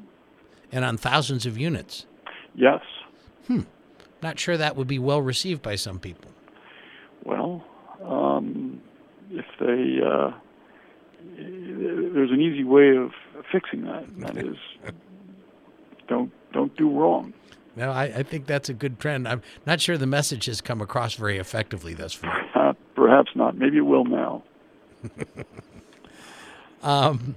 And 0.74 0.84
on 0.84 0.98
thousands 0.98 1.46
of 1.46 1.58
units. 1.58 2.06
Yes. 2.56 2.82
Hmm. 3.52 3.62
Not 4.24 4.40
sure 4.40 4.56
that 4.56 4.78
would 4.78 4.88
be 4.88 5.00
well 5.00 5.22
received 5.22 5.62
by 5.62 5.76
some 5.76 6.00
people. 6.00 6.32
Well, 7.26 7.66
um, 8.04 8.82
if 9.30 9.46
they, 9.60 10.00
uh, 10.06 10.32
there's 11.36 12.32
an 12.32 12.40
easy 12.40 12.64
way 12.64 12.96
of 12.96 13.12
fixing 13.52 13.84
that. 13.84 14.04
And 14.04 14.24
that 14.24 14.38
is, 14.46 14.56
don't 16.08 16.32
don't 16.54 16.76
do 16.78 16.90
wrong. 16.90 17.34
No, 17.76 17.92
I, 17.92 18.04
I, 18.04 18.24
think 18.24 18.48
that's 18.48 18.68
a 18.68 18.74
good 18.74 19.00
trend. 19.00 19.28
I'm 19.28 19.42
not 19.66 19.80
sure 19.80 19.98
the 19.98 20.06
message 20.06 20.46
has 20.46 20.60
come 20.60 20.82
across 20.82 21.14
very 21.14 21.38
effectively 21.38 21.94
thus 21.94 22.14
far. 22.14 22.76
Perhaps 22.96 23.32
not. 23.36 23.58
Maybe 23.58 23.78
it 23.78 23.82
will 23.82 24.04
now. 24.04 24.44
um, 26.84 27.36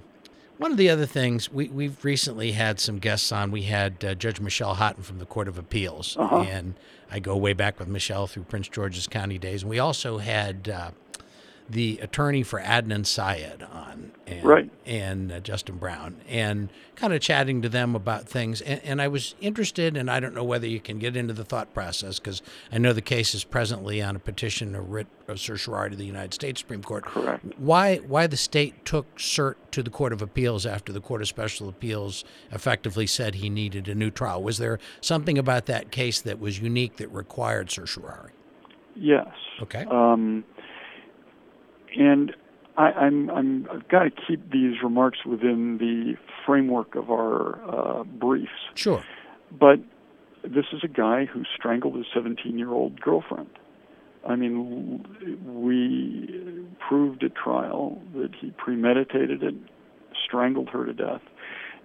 one 0.57 0.71
of 0.71 0.77
the 0.77 0.89
other 0.89 1.05
things 1.05 1.51
we 1.51 1.67
we've 1.67 2.03
recently 2.03 2.53
had 2.53 2.79
some 2.79 2.99
guests 2.99 3.31
on. 3.31 3.51
We 3.51 3.63
had 3.63 4.03
uh, 4.03 4.15
Judge 4.15 4.39
Michele 4.39 4.75
Hotten 4.75 5.03
from 5.03 5.19
the 5.19 5.25
Court 5.25 5.47
of 5.47 5.57
Appeals, 5.57 6.15
uh-huh. 6.17 6.41
and 6.41 6.75
I 7.11 7.19
go 7.19 7.35
way 7.37 7.53
back 7.53 7.79
with 7.79 7.87
Michele 7.87 8.27
through 8.27 8.43
Prince 8.43 8.67
George's 8.67 9.07
County 9.07 9.37
days. 9.37 9.63
And 9.63 9.69
we 9.69 9.79
also 9.79 10.17
had 10.17 10.69
uh, 10.69 10.91
the 11.69 11.99
attorney 12.01 12.43
for 12.43 12.59
Adnan 12.59 13.05
Syed 13.05 13.65
on, 13.71 14.11
and, 14.27 14.43
right. 14.43 14.71
and 14.85 15.31
uh, 15.31 15.39
Justin 15.39 15.77
Brown, 15.77 16.17
and 16.27 16.69
kind 16.95 17.13
of 17.13 17.21
chatting 17.21 17.61
to 17.63 17.69
them 17.69 17.95
about 17.95 18.27
things. 18.27 18.61
And, 18.61 18.81
and, 18.83 19.01
I 19.01 19.07
was 19.07 19.35
interested, 19.41 19.97
and 19.97 20.09
I 20.09 20.19
don't 20.19 20.35
know 20.35 20.43
whether 20.43 20.67
you 20.67 20.79
can 20.79 20.99
get 20.99 21.17
into 21.17 21.33
the 21.33 21.43
thought 21.43 21.73
process 21.73 22.19
because 22.19 22.41
I 22.71 22.77
know 22.77 22.93
the 22.93 23.01
case 23.01 23.33
is 23.33 23.43
presently 23.43 24.01
on 24.01 24.15
a 24.15 24.19
petition, 24.19 24.75
a 24.75 24.81
writ 24.81 25.07
of 25.27 25.39
certiorari 25.39 25.91
to 25.91 25.95
the 25.95 26.05
United 26.05 26.33
States 26.33 26.61
Supreme 26.61 26.83
Court. 26.83 27.05
Correct. 27.05 27.43
Why 27.57 27.97
why 27.97 28.27
the 28.27 28.37
state 28.37 28.85
took 28.85 29.15
cert 29.17 29.55
to 29.71 29.81
the 29.81 29.89
Court 29.89 30.13
of 30.13 30.21
Appeals 30.21 30.65
after 30.65 30.93
the 30.93 31.01
Court 31.01 31.21
of 31.21 31.27
Special 31.27 31.67
Appeals 31.67 32.23
effectively 32.51 33.07
said 33.07 33.35
he 33.35 33.49
needed 33.49 33.87
a 33.87 33.95
new 33.95 34.11
trial? 34.11 34.43
Was 34.43 34.59
there 34.59 34.79
something 35.01 35.37
about 35.37 35.65
that 35.65 35.91
case 35.91 36.21
that 36.21 36.39
was 36.39 36.59
unique 36.59 36.97
that 36.97 37.11
required 37.11 37.71
certiorari? 37.71 38.31
Yes. 38.95 39.27
Okay. 39.61 39.85
Um, 39.89 40.43
and 41.97 42.35
I, 42.77 42.91
I'm, 42.91 43.29
I'm, 43.29 43.67
I've 43.71 43.87
got 43.87 44.03
to 44.03 44.11
keep 44.27 44.51
these 44.51 44.81
remarks 44.83 45.19
within 45.25 45.77
the 45.77 46.15
framework 46.45 46.95
of 46.95 47.09
our 47.09 47.59
uh, 47.69 48.03
briefs. 48.03 48.51
Sure. 48.75 49.03
But 49.51 49.79
this 50.43 50.65
is 50.73 50.81
a 50.83 50.87
guy 50.87 51.25
who 51.25 51.43
strangled 51.55 51.95
his 51.95 52.05
17 52.13 52.57
year 52.57 52.71
old 52.71 52.99
girlfriend. 52.99 53.49
I 54.27 54.35
mean, 54.35 55.05
we 55.45 56.67
proved 56.87 57.23
at 57.23 57.35
trial 57.35 58.01
that 58.15 58.31
he 58.39 58.51
premeditated 58.57 59.43
it, 59.43 59.53
strangled 60.23 60.69
her 60.69 60.85
to 60.85 60.93
death. 60.93 61.21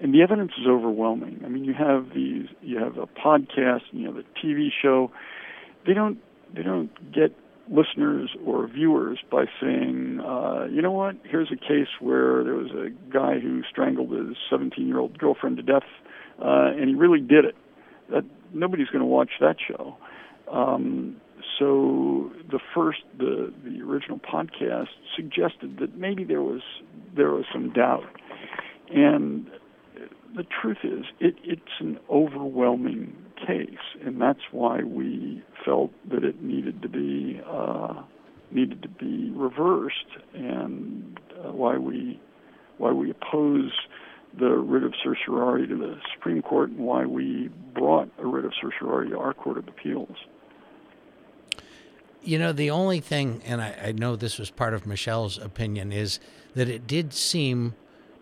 And 0.01 0.15
the 0.15 0.23
evidence 0.23 0.53
is 0.59 0.67
overwhelming. 0.67 1.43
I 1.45 1.49
mean, 1.49 1.65
you 1.65 1.75
have 1.75 2.15
these, 2.15 2.47
you 2.63 2.79
have 2.79 2.97
a 2.97 3.07
podcast, 3.07 3.83
and 3.93 4.01
you 4.01 4.07
have 4.07 4.17
a 4.17 4.25
TV 4.43 4.69
show. 4.83 5.13
They 5.87 5.93
don't, 5.93 6.19
they 6.55 6.63
don't 6.63 6.91
get 7.13 7.37
listeners 7.71 8.31
or 8.45 8.67
viewers 8.67 9.21
by 9.31 9.45
saying, 9.61 10.21
uh, 10.21 10.67
you 10.71 10.83
know 10.83 10.91
what, 10.91 11.15
here's 11.25 11.51
a 11.53 11.57
case 11.57 11.89
where 12.01 12.43
there 12.43 12.55
was 12.55 12.71
a 12.73 12.91
guy 13.13 13.39
who 13.39 13.63
strangled 13.71 14.11
his 14.11 14.37
17 14.51 14.87
year 14.87 14.99
old 14.99 15.17
girlfriend 15.19 15.57
to 15.57 15.63
death, 15.63 15.89
uh, 16.45 16.73
and 16.77 16.89
he 16.89 16.95
really 16.95 17.21
did 17.21 17.45
it. 17.45 17.55
That 18.11 18.25
nobody's 18.53 18.89
going 18.89 19.01
to 19.01 19.07
watch 19.07 19.31
that 19.41 19.57
show. 19.67 19.97
Um, 20.51 21.21
so 21.59 22.33
the 22.51 22.59
first, 22.75 23.01
the 23.19 23.53
the 23.65 23.83
original 23.83 24.19
podcast 24.19 24.89
suggested 25.15 25.79
that 25.79 25.97
maybe 25.97 26.25
there 26.25 26.43
was 26.43 26.63
there 27.15 27.31
was 27.31 27.45
some 27.53 27.73
doubt, 27.73 28.05
and 28.93 29.47
the 30.35 30.45
truth 30.45 30.79
is, 30.83 31.05
it, 31.21 31.35
it's 31.45 31.81
an 31.81 31.99
overwhelming 32.09 33.17
case, 33.47 33.79
and 34.05 34.21
that's 34.21 34.41
why 34.53 34.83
we 34.83 35.43
felt 35.65 35.91
that 36.11 36.25
it 36.25 36.43
needed 36.43 36.83
to 36.83 36.89
be 36.89 37.41
uh, 37.47 38.03
needed 38.51 38.83
to 38.83 38.89
be 38.89 39.31
reversed, 39.31 40.07
and 40.35 41.19
uh, 41.39 41.53
why 41.53 41.77
we 41.77 42.21
why 42.79 42.93
we 42.93 43.11
oppose 43.11 43.73
the 44.39 44.51
writ 44.51 44.85
of 44.85 44.95
certiorari 45.03 45.67
to 45.67 45.77
the 45.77 45.97
Supreme 46.15 46.43
Court, 46.43 46.71
and 46.71 46.81
why 46.81 47.05
we 47.05 47.51
brought 47.75 48.09
a 48.19 48.27
writ 48.27 48.45
of 48.45 48.53
certiorari 48.61 49.11
to 49.11 49.19
our 49.19 49.35
Court 49.35 49.59
of 49.59 49.69
Appeals. 49.69 50.17
You 52.23 52.39
know, 52.39 52.53
the 52.53 52.71
only 52.71 53.01
thing, 53.01 53.43
and 53.47 53.63
I, 53.63 53.77
I 53.87 53.93
know 53.93 54.15
this 54.15 54.39
was 54.39 54.51
part 54.51 54.75
of 54.75 54.87
Michele's 54.87 55.39
opinion, 55.39 55.91
is 55.91 56.21
that 56.55 56.69
it 56.69 56.87
did 56.87 57.13
seem 57.15 57.75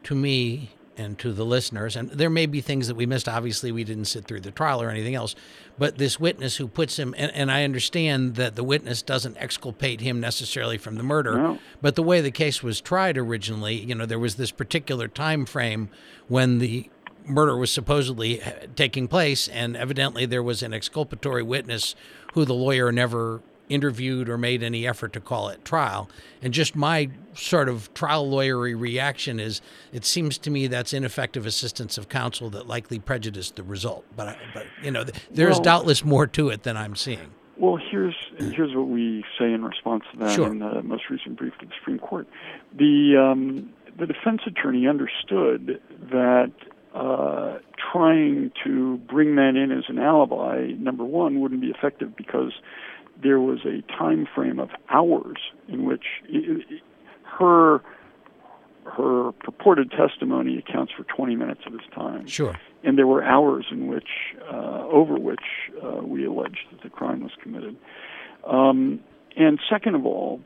to 0.05 0.15
me 0.15 0.71
and 0.99 1.19
to 1.19 1.33
the 1.33 1.45
listeners. 1.45 1.97
And 1.97 2.11
there 2.11 2.29
may 2.29 2.47
be 2.47 2.61
things 2.61 2.89
that 2.89 2.97
we 2.97 3.07
missed. 3.07 3.29
Obviously, 3.29 3.73
we 3.73 3.85
didn't 3.85 4.07
sit 4.07 4.27
through 4.27 4.41
the 4.41 4.51
trial 4.51 4.83
or 4.83 4.91
anything 4.91 5.15
else. 5.15 5.35
But 5.79 5.97
this 5.97 6.19
witness 6.19 6.57
who 6.57 6.67
puts 6.67 6.99
him, 6.99 7.15
and, 7.17 7.33
and 7.33 7.51
I 7.51 7.65
understand 7.65 8.35
that 8.35 8.57
the 8.57 8.65
witness 8.65 9.01
doesn't 9.01 9.37
exculpate 9.39 10.01
him 10.01 10.21
necessarily 10.21 10.77
from 10.77 10.97
the 10.97 11.03
murder. 11.03 11.37
No. 11.37 11.59
But 11.81 11.95
the 11.95 12.03
way 12.03 12.21
the 12.21 12.31
case 12.31 12.63
was 12.63 12.81
tried 12.81 13.17
originally, 13.17 13.77
you 13.77 13.95
know, 13.95 14.07
there 14.07 14.19
was 14.19 14.35
this 14.35 14.51
particular 14.51 15.09
time 15.09 15.47
frame 15.47 15.89
when 16.27 16.59
the 16.59 16.91
murder 17.25 17.57
was 17.57 17.71
supposedly 17.71 18.43
uh, 18.43 18.53
taking 18.75 19.07
place, 19.07 19.49
and 19.49 19.77
evidently 19.77 20.27
there 20.27 20.43
was 20.43 20.63
an 20.63 20.73
exculpatory 20.73 21.43
witness 21.43 21.95
who 22.35 22.45
the 22.45 22.55
lawyer 22.55 22.91
never 22.91 23.41
interviewed 23.69 24.29
or 24.29 24.39
made 24.39 24.63
any 24.63 24.87
effort 24.87 25.13
to 25.13 25.21
call 25.21 25.49
it 25.49 25.65
trial. 25.65 26.09
And 26.43 26.53
just 26.53 26.75
my 26.77 27.11
sort 27.35 27.69
of 27.69 27.93
trial 27.95 28.29
lawyery 28.29 28.79
reaction 28.79 29.39
is 29.41 29.61
it 29.93 30.05
seems 30.05 30.39
to 30.39 30.51
me 30.51 30.67
that's 30.67 30.93
ineffective 30.93 31.47
assistance 31.47 31.99
of 31.99 32.09
counsel 32.09 32.51
that 32.51 32.67
likely 32.67 32.99
prejudiced 32.99 33.57
the 33.57 33.63
result. 33.63 34.05
But, 34.17 34.37
but 34.55 34.67
you 34.83 34.91
know, 34.91 35.05
there's 35.31 35.57
well, 35.57 35.63
doubtless 35.63 36.05
more 36.05 36.27
to 36.29 36.49
it 36.49 36.63
than 36.63 36.77
I'm 36.77 36.97
seeing. 36.97 37.31
Well, 37.59 37.77
here's 37.91 38.15
here's 38.39 38.75
what 38.75 38.87
we 38.87 39.25
say 39.37 39.53
in 39.53 39.65
response 39.65 40.05
to 40.13 40.19
that 40.21 40.35
sure. 40.35 40.47
in 40.47 40.61
the 40.61 40.81
most 40.83 41.11
recent 41.11 41.37
brief 41.37 41.59
to 41.59 41.67
the 41.67 41.73
Supreme 41.81 41.99
Court. 41.99 42.29
The 42.77 43.17
um, 43.17 43.71
the 43.99 44.07
defense 44.07 44.43
attorney 44.47 44.87
understood 44.87 45.81
that 46.13 46.53
uh, 46.95 47.59
trying 47.93 48.53
to 48.65 48.99
bring 49.09 49.37
that 49.37 49.57
in 49.57 49.73
as 49.73 49.85
an 49.89 49.99
alibi, 49.99 50.73
number 50.79 51.05
one, 51.05 51.41
wouldn't 51.41 51.61
be 51.61 51.69
effective 51.69 52.17
because 52.17 52.53
there 53.23 53.41
was 53.41 53.61
a 53.65 53.83
time 53.93 54.27
frame 54.35 54.59
of 54.59 54.71
hours 54.91 55.39
in 55.69 55.85
which 55.85 56.05
it, 56.29 56.65
it, 56.71 56.83
her 57.25 57.83
her 58.85 59.33
purported 59.33 59.91
testimony 59.91 60.59
accounts 60.59 60.93
for 60.97 61.05
20 61.05 61.37
minutes 61.37 61.61
of 61.67 61.73
his 61.73 61.83
time. 61.95 62.27
Sure. 62.27 62.59
And 62.83 62.97
there 62.97 63.07
were 63.07 63.23
hours 63.23 63.67
in 63.71 63.87
which, 63.87 64.09
uh, 64.51 64.85
over 64.87 65.19
which, 65.19 65.45
uh, 65.83 66.01
we 66.03 66.25
alleged 66.25 66.65
that 66.73 66.83
the 66.83 66.89
crime 66.89 67.21
was 67.23 67.33
committed. 67.43 67.77
Um, 68.47 69.01
and 69.37 69.59
second 69.69 69.95
of 69.95 70.07
all, 70.07 70.41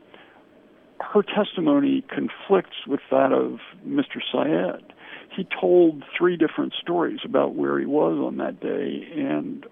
her 0.99 1.23
testimony 1.23 2.03
conflicts 2.09 2.85
with 2.87 3.01
that 3.11 3.31
of 3.31 3.59
Mr. 3.87 4.19
Syed. 4.31 4.93
he 5.35 5.47
told 5.59 6.03
three 6.17 6.37
different 6.37 6.73
stories 6.79 7.19
about 7.25 7.55
where 7.55 7.79
he 7.79 7.85
was 7.85 8.17
on 8.19 8.37
that 8.37 8.59
day, 8.59 9.07
and 9.15 9.65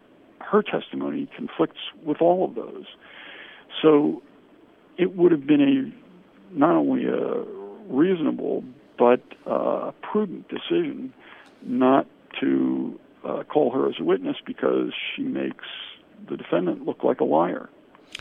her 0.43 0.61
testimony 0.61 1.29
conflicts 1.35 1.79
with 2.03 2.21
all 2.21 2.45
of 2.45 2.55
those. 2.55 2.85
So 3.81 4.21
it 4.97 5.15
would 5.15 5.31
have 5.31 5.47
been 5.47 5.61
a 5.61 6.57
not 6.57 6.75
only 6.75 7.05
a 7.05 7.43
reasonable 7.87 8.63
but 8.97 9.21
uh, 9.47 9.91
prudent 10.01 10.47
decision 10.49 11.13
not 11.63 12.05
to 12.39 12.99
uh, 13.23 13.43
call 13.43 13.71
her 13.71 13.89
as 13.89 13.95
a 13.99 14.03
witness 14.03 14.37
because 14.45 14.91
she 15.15 15.23
makes 15.23 15.65
the 16.29 16.37
defendant 16.37 16.85
look 16.85 17.03
like 17.03 17.19
a 17.19 17.23
liar. 17.23 17.69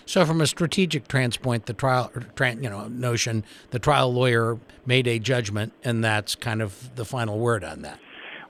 So, 0.06 0.24
from 0.24 0.40
a 0.40 0.46
strategic 0.46 1.08
transpoint, 1.08 1.66
the 1.66 1.72
trial, 1.72 2.12
you 2.40 2.70
know, 2.70 2.88
notion, 2.88 3.44
the 3.70 3.78
trial 3.78 4.12
lawyer 4.12 4.58
made 4.86 5.06
a 5.06 5.18
judgment, 5.18 5.72
and 5.84 6.02
that's 6.02 6.34
kind 6.34 6.62
of 6.62 6.94
the 6.94 7.04
final 7.04 7.38
word 7.38 7.64
on 7.64 7.82
that. 7.82 7.98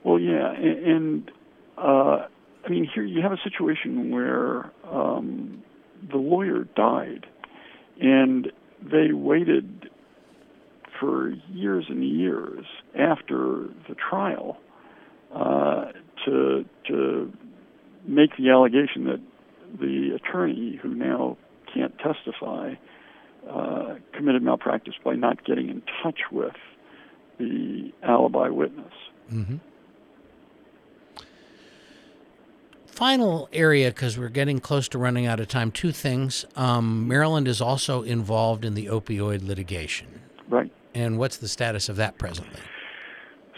Well, 0.03 0.19
yeah, 0.19 0.53
and 0.53 1.29
uh, 1.77 2.27
I 2.65 2.69
mean, 2.69 2.87
here 2.93 3.03
you 3.03 3.21
have 3.21 3.31
a 3.31 3.41
situation 3.43 4.11
where 4.11 4.71
um, 4.89 5.63
the 6.09 6.17
lawyer 6.17 6.65
died, 6.75 7.25
and 7.99 8.51
they 8.81 9.13
waited 9.13 9.89
for 10.99 11.29
years 11.51 11.85
and 11.89 12.03
years 12.03 12.65
after 12.97 13.67
the 13.89 13.95
trial 13.95 14.57
uh, 15.33 15.85
to 16.25 16.65
to 16.87 17.33
make 18.05 18.35
the 18.37 18.49
allegation 18.49 19.05
that 19.05 19.21
the 19.79 20.15
attorney 20.15 20.79
who 20.81 20.93
now 20.93 21.37
can't 21.73 21.97
testify 21.99 22.73
uh, 23.49 23.95
committed 24.13 24.43
malpractice 24.43 24.93
by 25.03 25.15
not 25.15 25.43
getting 25.45 25.69
in 25.69 25.81
touch 26.03 26.19
with 26.31 26.55
the 27.39 27.91
alibi 28.03 28.49
witness. 28.49 28.93
Mm-hmm. 29.31 29.57
Final 33.01 33.49
area, 33.51 33.89
because 33.89 34.15
we're 34.15 34.29
getting 34.29 34.59
close 34.59 34.87
to 34.89 34.99
running 34.99 35.25
out 35.25 35.39
of 35.39 35.47
time. 35.47 35.71
Two 35.71 35.91
things. 35.91 36.45
Um, 36.55 37.07
Maryland 37.07 37.47
is 37.47 37.59
also 37.59 38.03
involved 38.03 38.63
in 38.63 38.75
the 38.75 38.85
opioid 38.85 39.41
litigation. 39.41 40.21
Right. 40.47 40.71
And 40.93 41.17
what's 41.17 41.37
the 41.37 41.47
status 41.47 41.89
of 41.89 41.95
that 41.95 42.19
presently? 42.19 42.59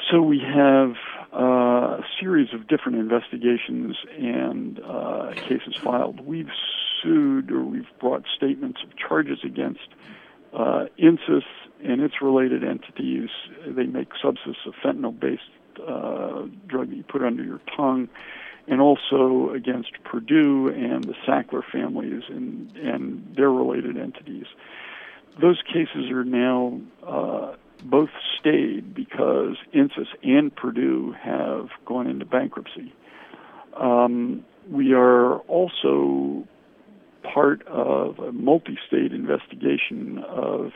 So 0.10 0.21
we 0.21 0.39
have 0.39 0.93
uh, 1.34 1.97
a 1.97 2.06
series 2.21 2.53
of 2.53 2.69
different 2.69 2.99
investigations 2.99 3.97
and 4.17 4.79
uh, 4.79 5.34
cases 5.36 5.75
filed. 5.84 6.21
We've 6.21 6.47
sued 7.01 7.51
or 7.51 7.65
we've 7.65 7.91
brought 7.99 8.23
statements 8.38 8.79
of 8.82 8.95
charges 8.95 9.39
against 9.43 9.89
uh, 10.53 10.86
INSYS 10.97 11.43
and 11.84 11.99
its 12.01 12.21
related 12.21 12.63
entities. 12.63 13.27
They 13.67 13.88
make 13.88 14.08
Subsys 14.23 14.56
of 14.65 14.73
fentanyl-based 14.82 15.41
uh, 15.86 16.43
drug 16.65 16.91
that 16.91 16.95
you 16.95 17.03
put 17.03 17.23
under 17.23 17.43
your 17.43 17.60
tongue, 17.75 18.08
and 18.67 18.80
also 18.82 19.52
against 19.54 19.91
Purdue 20.04 20.69
and 20.69 21.04
the 21.04 21.15
Sackler 21.28 21.63
families 21.71 22.23
and 22.30 22.71
and 22.78 23.36
their 23.36 23.52
related 23.52 23.97
entities. 23.97 24.45
Those 25.41 25.62
cases 25.67 26.12
are 26.12 26.23
now 26.23 26.80
uh, 27.06 27.56
both 27.84 28.10
stayed 28.39 28.93
because 28.93 29.58
INSYS 29.73 30.08
and 30.21 30.56
Purdue 30.56 31.13
have 31.19 31.69
gone 31.86 32.08
into 32.08 32.26
bankruptcy. 32.26 32.93
Um, 33.76 34.45
we 34.69 34.93
are 34.93 35.39
also 35.39 36.47
part 37.23 37.65
of 37.67 38.19
a 38.19 38.32
multi 38.32 38.78
state 38.88 39.12
investigation 39.12 40.19
of 40.19 40.71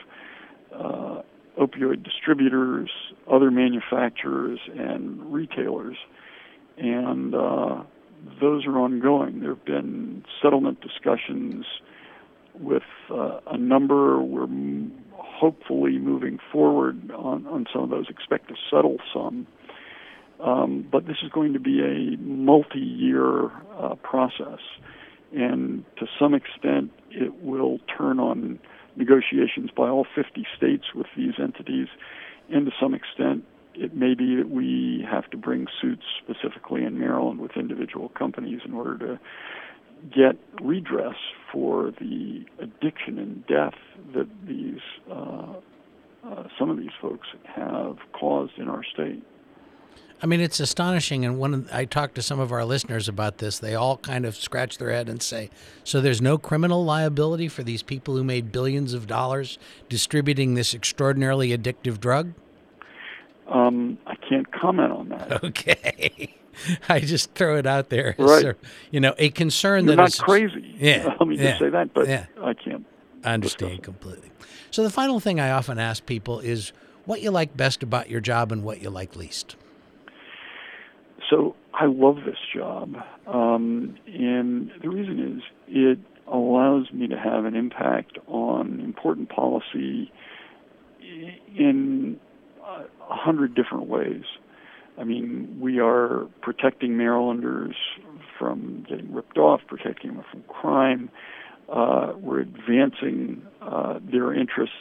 uh, 0.73 1.21
opioid 1.60 2.04
distributors, 2.04 2.89
other 3.32 3.52
manufacturers, 3.52 4.60
and 4.76 5.34
retailers. 5.34 5.97
And 6.78 7.34
uh, 7.34 7.84
those 8.40 8.66
are 8.66 8.78
ongoing. 8.78 9.40
There 9.40 9.56
have 9.56 9.66
been 9.66 10.24
settlement 10.42 10.80
discussions 10.82 11.66
with 12.60 12.84
uh, 13.12 13.40
a 13.48 13.58
number. 13.58 14.22
We're 14.22 14.44
m- 14.44 15.04
hopefully 15.13 15.98
moving 15.98 16.40
forward 16.52 17.12
on, 17.12 17.46
on 17.48 17.66
some 17.74 17.84
of 17.84 17.90
those, 17.90 18.06
expect 18.10 18.50
to 18.50 18.56
settle 18.72 18.98
some. 19.13 19.48
Um, 20.40 20.88
but 20.92 21.08
this 21.08 21.18
is 21.24 21.32
going 21.32 21.54
to 21.54 21.60
be 21.60 21.82
a 21.82 22.18
multi 22.22 22.80
year 22.80 23.46
uh, 23.80 23.96
process. 24.04 24.60
And 25.34 25.84
to 25.98 26.06
some 26.20 26.34
extent, 26.34 26.92
it 27.10 27.44
will 27.44 27.80
turn 27.98 28.20
on 28.20 28.60
negotiations 28.96 29.72
by 29.76 29.90
all 29.90 30.06
50 30.16 30.46
states 30.56 30.86
with 30.96 31.08
these 31.16 31.34
entities. 31.42 31.88
And 32.50 32.66
to 32.66 32.72
some 32.80 32.94
extent, 32.94 33.44
it 33.78 33.96
may 33.96 34.16
be 34.16 34.36
that 34.36 34.50
we 34.50 35.06
have 35.10 35.30
to 35.30 35.38
bring 35.38 35.68
suits 35.82 36.04
specifically 36.24 36.84
in 36.84 37.00
Maryland 37.00 37.40
with 37.40 37.52
individual 37.56 38.10
companies 38.10 38.62
in 38.66 38.74
order 38.74 38.98
to 38.98 39.20
get 40.16 40.38
redress 40.62 41.16
for 41.52 41.92
the 42.00 42.46
addiction 42.60 43.18
and 43.18 43.46
death 43.48 43.76
that 44.13 44.28
these 44.46 44.80
uh, 45.12 45.54
uh, 46.24 46.44
some 46.60 46.70
of 46.70 46.78
these 46.78 46.92
folks 47.02 47.28
have 47.46 47.98
caused 48.12 48.58
in 48.58 48.68
our 48.68 48.84
state. 48.84 49.24
I 50.22 50.26
mean, 50.26 50.42
it's 50.42 50.60
astonishing. 50.60 51.26
And 51.26 51.38
when 51.38 51.68
I 51.72 51.86
talk 51.86 52.16
to 52.16 52.24
some 52.24 52.40
of 52.40 52.52
our 52.52 52.66
listeners 52.66 53.08
about 53.08 53.38
this, 53.38 53.60
they 53.60 53.76
all 53.76 53.98
kind 53.98 54.26
of 54.26 54.36
scratch 54.36 54.80
their 54.80 54.92
head 54.92 55.10
and 55.10 55.22
say, 55.22 55.52
"So 55.84 56.02
there's 56.02 56.22
no 56.22 56.38
criminal 56.38 56.84
liability 56.84 57.48
for 57.48 57.63
these 57.63 57.84
people 57.84 58.16
who 58.16 58.24
made 58.24 58.52
billions 58.52 58.94
of 58.94 59.06
dollars 59.06 59.60
distributing 59.90 60.56
this 60.56 60.74
extraordinarily 60.74 61.56
addictive 61.56 62.00
drug." 62.00 62.34
Um, 63.47 63.97
I 64.05 64.15
can't 64.15 64.51
comment 64.51 64.91
on 64.91 65.10
that. 65.10 65.43
Okay. 65.43 66.36
I 66.89 66.99
just 66.99 67.33
throw 67.33 67.57
it 67.57 67.65
out 67.65 67.89
there. 67.89 68.15
Right. 68.17 68.41
So, 68.41 68.53
you 68.91 68.99
know, 68.99 69.13
a 69.17 69.29
concern 69.29 69.86
You're 69.86 69.95
that 69.95 70.01
not 70.01 70.10
is 70.10 70.19
crazy. 70.19 70.75
Yeah. 70.79 71.15
Let 71.19 71.27
me 71.27 71.38
yeah, 71.38 71.49
just 71.49 71.60
say 71.60 71.69
that, 71.69 71.93
but 71.93 72.07
yeah. 72.07 72.25
I 72.41 72.53
can't. 72.53 72.86
I 73.23 73.33
understand 73.33 73.83
completely. 73.83 74.31
So 74.71 74.83
the 74.83 74.89
final 74.89 75.19
thing 75.19 75.39
I 75.39 75.51
often 75.51 75.79
ask 75.79 76.05
people 76.05 76.39
is 76.39 76.71
what 77.05 77.21
you 77.21 77.31
like 77.31 77.55
best 77.55 77.83
about 77.83 78.10
your 78.10 78.21
job 78.21 78.51
and 78.51 78.63
what 78.63 78.81
you 78.81 78.89
like 78.89 79.15
least. 79.15 79.55
So 81.29 81.55
I 81.73 81.86
love 81.86 82.17
this 82.25 82.38
job, 82.53 82.95
um, 83.25 83.97
and 84.07 84.71
the 84.81 84.89
reason 84.89 85.38
is 85.38 85.43
it 85.67 85.99
allows 86.27 86.91
me 86.91 87.07
to 87.07 87.17
have 87.17 87.45
an 87.45 87.55
impact 87.55 88.17
on 88.27 88.79
important 88.79 89.29
policy 89.29 90.12
in 91.57 92.19
a 93.10 93.16
hundred 93.16 93.56
different 93.56 93.88
ways. 93.88 94.24
I 94.98 95.04
mean, 95.04 95.58
we 95.60 95.80
are 95.80 96.28
protecting 96.42 96.98
Marylanders 96.98 97.76
from 98.38 98.86
getting 98.90 99.13
ripped 99.13 99.38
off, 99.38 99.62
protecting 99.68 100.16
them 100.16 100.26
from 100.32 100.44
crime. 100.44 101.10
Uh, 101.70 102.13
we're 102.20 102.40
advancing 102.40 103.46
uh, 103.62 104.00
their 104.02 104.34
interests, 104.34 104.76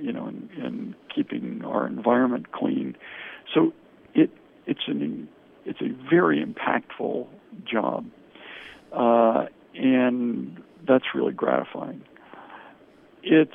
you 0.00 0.12
know, 0.12 0.28
in, 0.28 0.50
in, 0.56 0.94
keeping 1.14 1.64
our 1.64 1.86
environment 1.86 2.52
clean. 2.52 2.94
So 3.54 3.72
it 4.14 4.30
it's 4.66 4.86
an 4.86 5.28
it's 5.64 5.80
a 5.80 5.88
very 6.10 6.44
impactful 6.44 7.26
job, 7.64 8.04
uh, 8.92 9.46
and 9.74 10.62
that's 10.86 11.06
really 11.14 11.32
gratifying. 11.32 12.02
It's 13.22 13.52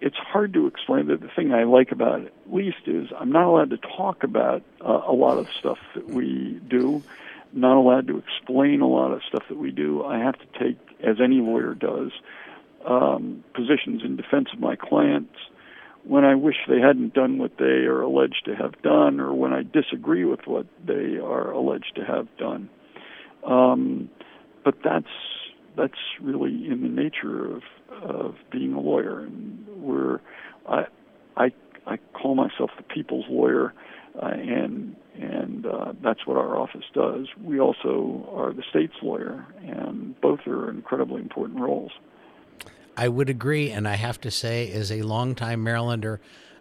it's 0.00 0.16
hard 0.16 0.52
to 0.54 0.66
explain. 0.66 1.06
That 1.08 1.20
the 1.20 1.30
thing 1.34 1.52
I 1.52 1.64
like 1.64 1.92
about 1.92 2.20
it 2.20 2.32
least 2.50 2.86
is 2.86 3.08
I'm 3.18 3.32
not 3.32 3.44
allowed 3.44 3.70
to 3.70 3.78
talk 3.78 4.22
about 4.22 4.62
uh, 4.80 5.02
a 5.06 5.12
lot 5.12 5.38
of 5.38 5.46
stuff 5.58 5.78
that 5.94 6.08
we 6.08 6.60
do. 6.68 7.02
Not 7.52 7.78
allowed 7.78 8.06
to 8.08 8.18
explain 8.18 8.80
a 8.80 8.86
lot 8.86 9.12
of 9.12 9.22
stuff 9.28 9.44
that 9.48 9.58
we 9.58 9.70
do. 9.70 10.04
I 10.04 10.18
have 10.18 10.34
to 10.38 10.46
take, 10.58 10.78
as 11.02 11.16
any 11.22 11.36
lawyer 11.36 11.74
does, 11.74 12.10
um, 12.86 13.42
positions 13.54 14.02
in 14.04 14.16
defense 14.16 14.48
of 14.52 14.60
my 14.60 14.76
clients 14.76 15.34
when 16.04 16.24
I 16.24 16.34
wish 16.34 16.56
they 16.68 16.80
hadn't 16.80 17.14
done 17.14 17.38
what 17.38 17.58
they 17.58 17.86
are 17.86 18.02
alleged 18.02 18.44
to 18.46 18.54
have 18.54 18.80
done, 18.82 19.20
or 19.20 19.34
when 19.34 19.52
I 19.52 19.62
disagree 19.62 20.24
with 20.24 20.46
what 20.46 20.66
they 20.86 21.18
are 21.18 21.50
alleged 21.50 21.92
to 21.96 22.04
have 22.04 22.28
done. 22.38 22.70
Um, 23.44 24.10
but 24.64 24.76
that's 24.84 25.06
that's 25.78 26.00
really 26.20 26.68
in 26.68 26.82
the 26.82 26.88
nature 26.88 27.54
of 27.54 27.62
of 28.02 28.34
being 28.50 28.74
a 28.74 28.80
lawyer, 28.80 29.20
and 29.20 29.66
we're 29.68 30.20
I 30.68 30.86
I 31.36 31.52
I 31.86 31.98
call 32.12 32.34
myself 32.34 32.70
the 32.76 32.82
people's 32.82 33.24
lawyer, 33.28 33.72
uh, 34.20 34.26
and 34.26 34.96
and 35.18 35.66
uh, 35.66 35.92
that's 36.02 36.26
what 36.26 36.36
our 36.36 36.56
office 36.56 36.84
does. 36.92 37.28
We 37.42 37.60
also 37.60 38.28
are 38.34 38.52
the 38.52 38.64
state's 38.68 38.96
lawyer, 39.02 39.46
and 39.64 40.20
both 40.20 40.40
are 40.46 40.70
incredibly 40.70 41.22
important 41.22 41.60
roles. 41.60 41.92
I 42.96 43.08
would 43.08 43.30
agree, 43.30 43.70
and 43.70 43.86
I 43.86 43.94
have 43.94 44.20
to 44.22 44.30
say, 44.30 44.72
as 44.72 44.90
a 44.90 45.02
longtime 45.02 45.64
Marylander, 45.64 46.18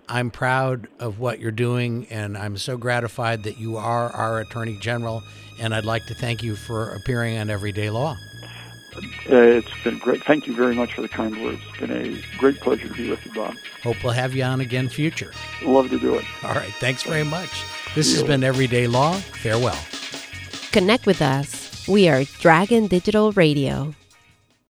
I'm 0.08 0.32
proud 0.32 0.88
of 1.00 1.20
what 1.20 1.40
you're 1.40 1.52
doing, 1.52 2.08
and 2.10 2.38
I'm 2.38 2.58
so 2.58 2.78
gratified 2.78 3.44
that 3.44 3.58
you 3.58 3.78
are 3.78 4.10
our 4.10 4.40
Attorney 4.40 4.78
General. 4.80 5.24
And 5.60 5.74
I'd 5.74 5.86
like 5.86 6.06
to 6.06 6.14
thank 6.14 6.44
you 6.44 6.56
for 6.56 6.92
appearing 6.94 7.38
on 7.38 7.50
Everyday 7.50 7.90
Law. 7.90 8.16
Uh, 8.98 9.36
it's 9.36 9.84
been 9.84 9.98
great. 9.98 10.24
Thank 10.24 10.48
you 10.48 10.56
very 10.56 10.76
much 10.76 10.94
for 10.94 11.02
the 11.02 11.10
kind 11.10 11.42
words. 11.44 11.62
It's 11.70 11.80
been 11.80 11.92
a 11.92 12.38
great 12.38 12.60
pleasure 12.60 12.88
to 12.88 12.94
be 12.94 13.10
with 13.10 13.26
you, 13.26 13.34
Bob. 13.34 13.56
Hope 13.84 14.04
we'll 14.04 14.14
have 14.14 14.36
you 14.36 14.44
on 14.44 14.62
again 14.62 14.90
future. 14.90 15.32
Love 15.64 15.90
to 15.90 16.00
do 16.00 16.16
it. 16.16 16.26
All 16.44 16.54
right. 16.54 16.74
Thanks 16.80 17.04
very 17.04 17.24
much. 17.24 17.64
This 17.96 18.14
has 18.14 18.24
been 18.24 18.44
Everyday 18.44 18.88
Law. 18.88 19.14
Farewell. 19.14 19.78
Connect 20.72 21.06
with 21.06 21.22
us. 21.22 21.88
We 21.88 22.10
are 22.10 22.24
Dragon 22.40 22.88
Digital 22.88 23.32
Radio. 23.34 23.94